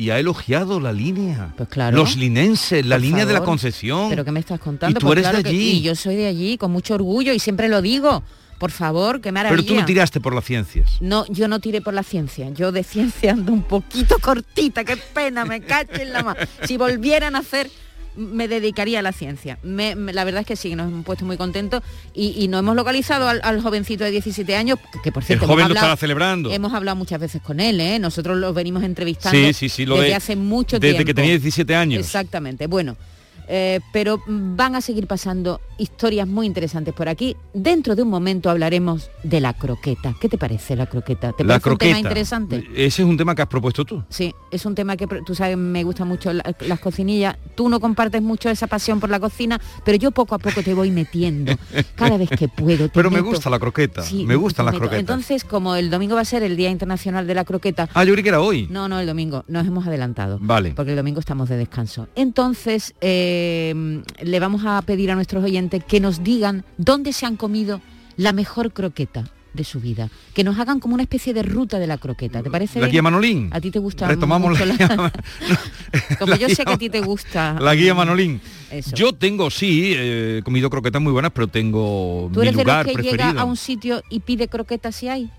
[0.00, 1.52] y ha elogiado la línea.
[1.58, 1.94] Pues claro.
[1.94, 4.08] Los linenses, la línea de la Concepción.
[4.08, 4.98] Pero que me estás contando.
[4.98, 5.70] Y tú pues eres de allí.
[5.72, 8.22] y yo soy de allí, con mucho orgullo, y siempre lo digo.
[8.58, 9.62] Por favor, que maravilla.
[9.62, 10.98] Pero tú no tiraste por las ciencias.
[11.00, 12.48] No, yo no tiré por la ciencia.
[12.50, 14.84] Yo de ciencia ando un poquito cortita.
[14.84, 16.40] Qué pena, me cachen la mano.
[16.64, 17.70] Si volvieran a hacer
[18.16, 19.58] me dedicaría a la ciencia.
[19.62, 21.82] la verdad es que sí, nos hemos puesto muy contentos
[22.14, 25.44] y, nos hemos localizado al, jovencito de 17 años, que por cierto...
[25.44, 26.50] El joven lo estaba celebrando.
[26.50, 27.98] Hemos hablado muchas veces con él, ¿eh?
[27.98, 30.98] nosotros lo venimos entrevistando sí, sí, sí, lo desde hace mucho tiempo.
[30.98, 32.00] Desde que tenía 17 años.
[32.00, 32.66] Exactamente.
[32.66, 32.96] Bueno,
[33.52, 37.36] Eh, pero van a seguir pasando historias muy interesantes por aquí.
[37.52, 40.14] Dentro de un momento hablaremos de la croqueta.
[40.20, 41.32] ¿Qué te parece la croqueta?
[41.32, 41.98] ¿Te La parece un tema croqueta.
[42.08, 42.64] interesante?
[42.74, 44.04] Ese es un tema que has propuesto tú.
[44.08, 47.36] Sí, es un tema que tú sabes, me gusta mucho la- las cocinillas.
[47.56, 50.72] Tú no compartes mucho esa pasión por la cocina, pero yo poco a poco te
[50.74, 51.52] voy metiendo.
[51.96, 52.88] Cada vez que puedo.
[52.92, 54.02] Pero me gusta la croqueta.
[54.02, 54.82] Sí, me gustan las meto.
[54.82, 55.00] croquetas.
[55.00, 57.88] Entonces, como el domingo va a ser el Día Internacional de la Croqueta.
[57.94, 58.68] Ah, yo creí que era hoy.
[58.70, 59.44] No, no, el domingo.
[59.48, 60.38] Nos hemos adelantado.
[60.40, 60.72] Vale.
[60.76, 62.06] Porque el domingo estamos de descanso.
[62.14, 63.38] Entonces, eh,
[64.22, 67.80] le vamos a pedir a nuestros oyentes que nos digan dónde se han comido
[68.16, 70.10] la mejor croqueta de su vida.
[70.34, 72.42] Que nos hagan como una especie de ruta de la croqueta.
[72.42, 73.50] ¿Te parece La guía Manolín.
[73.52, 74.76] A ti te gusta Retomamos mucho la
[76.18, 77.58] Como la yo sé que a ti te gusta.
[77.60, 78.40] La guía Manolín.
[78.70, 78.94] Eso.
[78.94, 82.64] Yo tengo, sí, eh, he comido croquetas muy buenas, pero tengo ¿Tú mi eres de
[82.64, 83.28] los lugar que preferido.
[83.28, 85.30] llega a un sitio y pide croquetas si hay?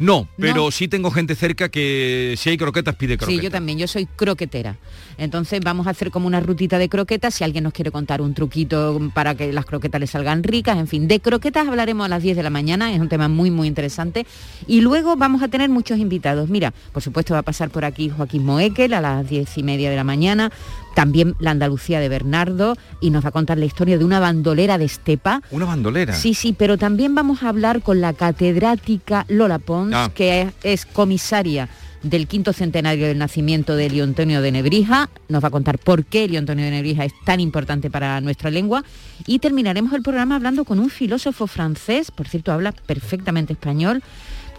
[0.00, 3.38] No, pero sí tengo gente cerca que si hay croquetas pide croquetas.
[3.38, 4.78] Sí, yo también, yo soy croquetera.
[5.18, 8.32] Entonces vamos a hacer como una rutita de croquetas, si alguien nos quiere contar un
[8.32, 12.22] truquito para que las croquetas le salgan ricas, en fin, de croquetas hablaremos a las
[12.22, 14.26] 10 de la mañana, es un tema muy, muy interesante.
[14.66, 16.48] Y luego vamos a tener muchos invitados.
[16.48, 19.90] Mira, por supuesto va a pasar por aquí Joaquín Moekel a las 10 y media
[19.90, 20.50] de la mañana,
[20.94, 24.78] también la Andalucía de Bernardo, y nos va a contar la historia de una bandolera
[24.78, 25.42] de estepa.
[25.50, 26.14] Una bandolera.
[26.14, 30.10] Sí, sí, pero también vamos a hablar con la catedrática Lola Pons, Ah.
[30.14, 31.68] que es, es comisaria
[32.02, 35.10] del quinto centenario del nacimiento de Elio Antonio de Nebrija.
[35.28, 38.50] Nos va a contar por qué Elio Antonio de Nebrija es tan importante para nuestra
[38.50, 38.82] lengua.
[39.26, 44.02] Y terminaremos el programa hablando con un filósofo francés, por cierto, habla perfectamente español,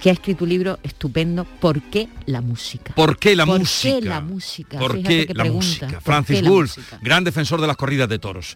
[0.01, 2.93] que ha escrito un libro estupendo, ¿Por qué la música?
[2.95, 3.99] ¿Por qué la ¿Por música?
[3.99, 4.79] qué la música?
[4.79, 5.65] ¿Por Fíjate qué la pregunta.
[5.65, 5.87] música?
[5.91, 6.99] ¿Por Francis Wolff, música?
[7.01, 8.55] gran defensor de las corridas de toros.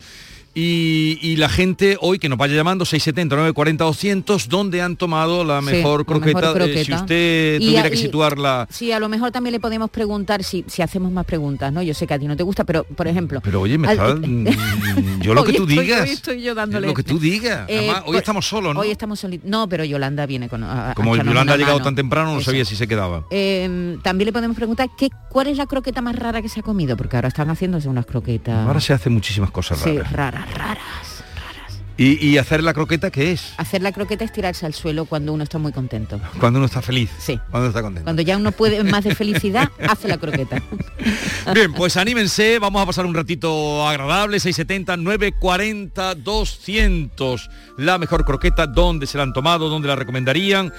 [0.57, 5.43] Y, y la gente hoy que nos vaya llamando 670 940 200 donde han tomado
[5.43, 8.99] la Sí, mejor la croqueta, Eh, si usted Y tuviera a- que situarla Sí, a
[9.01, 11.81] lo mejor también le podemos preguntar si, si hacemos más preguntas, ¿no?
[11.83, 13.41] Yo sé que a ti no te gusta, pero por ejemplo.
[13.43, 16.41] pero oye me al- está mm, yo lo que Hoy tú estoy- digas hoy estoy
[16.41, 18.79] yo dándole- lo que tú digas Eh, Además, hoy pues, estamos solos ¿no?
[18.79, 19.49] Hoy estamos solitos.
[19.49, 20.63] No, pero Yolanda viene con.
[20.63, 21.83] a- como Yolanda ha llegado mano.
[21.85, 22.45] tan temprano no Eso.
[22.51, 26.15] sabía si se quedaba Eh, también le podemos preguntar qué, cuál es la croqueta más
[26.15, 28.65] rara que se ha comido, porque ahora están haciéndose unas croquetas.
[28.65, 31.79] ahora se hacen muchísimas cosas Sí, raras raras, raras.
[31.97, 35.31] ¿Y, y hacer la croqueta qué es Hacer la croqueta es tirarse al suelo cuando
[35.33, 36.19] uno está muy contento.
[36.39, 37.39] cuando uno está feliz Sí.
[37.51, 40.61] cuando está contento Cuando ya uno puede más de felicidad, hace la croqueta.
[41.53, 47.49] Bien, pues anímense, vamos a pasar un ratito agradable, 670 940 200.
[47.77, 49.69] La mejor croqueta, ¿dónde se la han tomado?
[49.69, 50.73] ¿Dónde la recomendarían?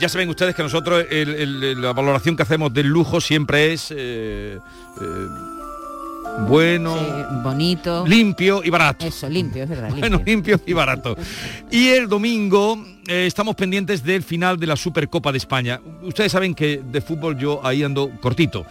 [0.00, 3.88] Ya saben ustedes que nosotros el- el- la valoración que hacemos del lujo siempre es
[3.90, 4.58] eh,
[5.00, 5.26] eh,
[6.46, 6.96] bueno,
[7.42, 9.06] bonito, limpio y barato.
[9.06, 9.90] Eso, limpio, es verdad.
[9.96, 11.16] Bueno, limpio y barato.
[11.70, 15.80] Y el domingo eh, estamos pendientes del final de la Supercopa de España.
[16.02, 18.66] Ustedes saben que de fútbol yo ahí ando cortito.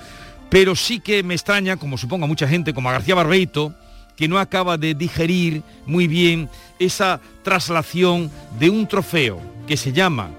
[0.49, 3.74] Pero sí que me extraña, como supongo a mucha gente, como a García Barbeito,
[4.15, 6.49] que no acaba de digerir muy bien
[6.80, 10.30] esa traslación de un trofeo que se llama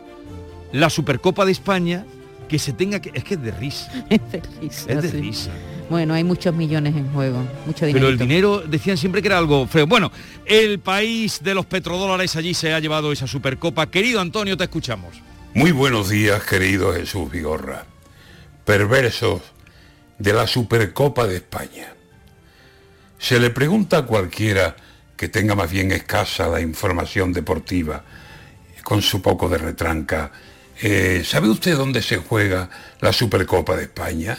[0.73, 2.05] la Supercopa de España,
[2.49, 3.11] que se tenga que...
[3.15, 3.93] Es que es de risa.
[4.11, 4.93] Es de risa.
[4.93, 5.17] Es de sí.
[5.21, 5.51] risa.
[5.91, 8.07] Bueno, hay muchos millones en juego, mucho dinero.
[8.07, 9.87] Pero el dinero decían siempre que era algo feo.
[9.87, 10.13] Bueno,
[10.45, 13.91] el país de los petrodólares allí se ha llevado esa supercopa.
[13.91, 15.23] Querido Antonio, te escuchamos.
[15.55, 17.87] Muy buenos días, querido Jesús Vigorra.
[18.65, 19.41] Perversos
[20.19, 21.95] de la Supercopa de España.
[23.19, 24.77] Se le pregunta a cualquiera
[25.17, 28.05] que tenga más bien escasa la información deportiva,
[28.85, 30.31] con su poco de retranca,
[30.81, 32.71] eh, ¿sabe usted dónde se juega
[33.01, 34.39] la Supercopa de España?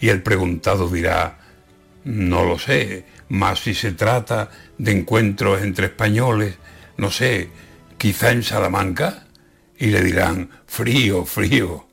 [0.00, 1.38] Y el preguntado dirá,
[2.04, 6.56] no lo sé, más si se trata de encuentros entre españoles,
[6.96, 7.50] no sé,
[7.98, 9.26] quizá en Salamanca,
[9.78, 11.86] y le dirán, frío, frío.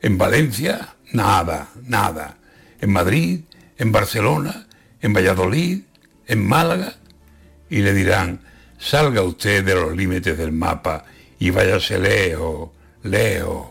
[0.00, 2.38] En Valencia, nada, nada.
[2.80, 3.40] En Madrid,
[3.76, 4.66] en Barcelona,
[5.00, 5.82] en Valladolid,
[6.26, 6.94] en Málaga,
[7.68, 8.40] y le dirán,
[8.78, 11.04] salga usted de los límites del mapa
[11.38, 12.70] y váyase lejos,
[13.02, 13.68] lejos.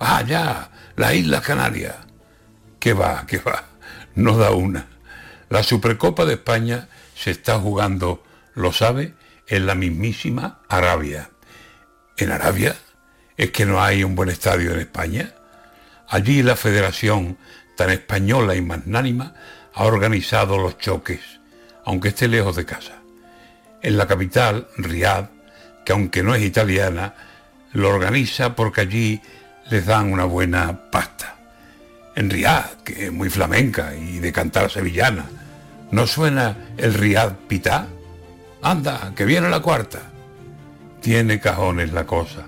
[0.00, 2.07] Ah, ya, la isla Canaria.
[2.78, 3.64] ¿Qué va, qué va?
[4.14, 4.86] No da una.
[5.48, 8.22] La Supercopa de España se está jugando,
[8.54, 9.14] lo sabe,
[9.48, 11.30] en la mismísima Arabia.
[12.16, 12.76] ¿En Arabia?
[13.36, 15.34] ¿Es que no hay un buen estadio en España?
[16.06, 17.38] Allí la federación,
[17.76, 19.34] tan española y magnánima,
[19.74, 21.20] ha organizado los choques,
[21.84, 22.98] aunque esté lejos de casa.
[23.82, 25.26] En la capital, Riad,
[25.84, 27.14] que aunque no es italiana,
[27.72, 29.22] lo organiza porque allí
[29.70, 31.37] les dan una buena pasta.
[32.18, 35.26] En Riad, que es muy flamenca y de cantar sevillana,
[35.92, 37.86] ¿no suena el Riad Pitá?
[38.60, 40.00] Anda, que viene la cuarta.
[41.00, 42.44] Tiene cajones la cosa.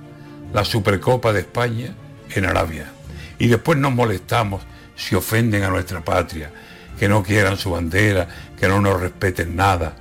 [0.52, 1.94] La Supercopa de España
[2.34, 2.90] en Arabia.
[3.38, 4.60] Y después nos molestamos
[4.96, 6.50] si ofenden a nuestra patria.
[6.98, 8.26] que no quieran su bandera,
[8.58, 9.94] que no nos respeten nada.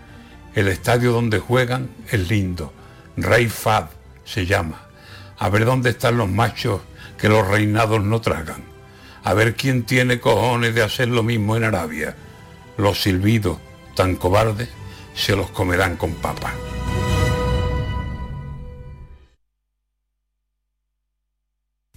[0.56, 2.74] El estadio donde juegan es lindo,
[3.18, 3.86] Rey Fad
[4.26, 4.82] se llama.
[5.38, 6.82] A ver dónde están los machos
[7.20, 8.69] que los reinados no tragan.
[9.30, 12.16] A ver quién tiene cojones de hacer lo mismo en Arabia.
[12.78, 13.60] Los silbidos,
[13.96, 14.70] tan cobardes,
[15.14, 16.52] se los comerán con papa.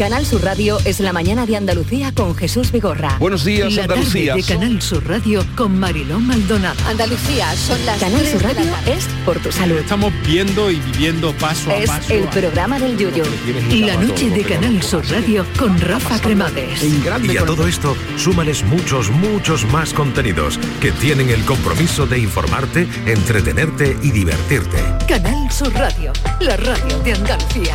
[0.00, 3.18] Canal Sur Radio es la mañana de Andalucía con Jesús Vigorra.
[3.18, 4.32] Buenos días, la Andalucía.
[4.32, 6.80] Tarde de Canal Sur Radio con Mariló Maldonado.
[6.88, 9.76] Andalucía, son las Canal Sur Radio es por tu salud.
[9.76, 12.14] Estamos viendo y viviendo paso a Es paso.
[12.14, 13.24] el programa del Yuyo.
[13.86, 16.82] La noche de Canal Sur Radio con Rafa Cremades.
[16.82, 22.88] Y a todo esto, súmales muchos, muchos más contenidos que tienen el compromiso de informarte,
[23.04, 24.78] entretenerte y divertirte.
[25.06, 27.74] Canal Sur Radio, la radio de Andalucía.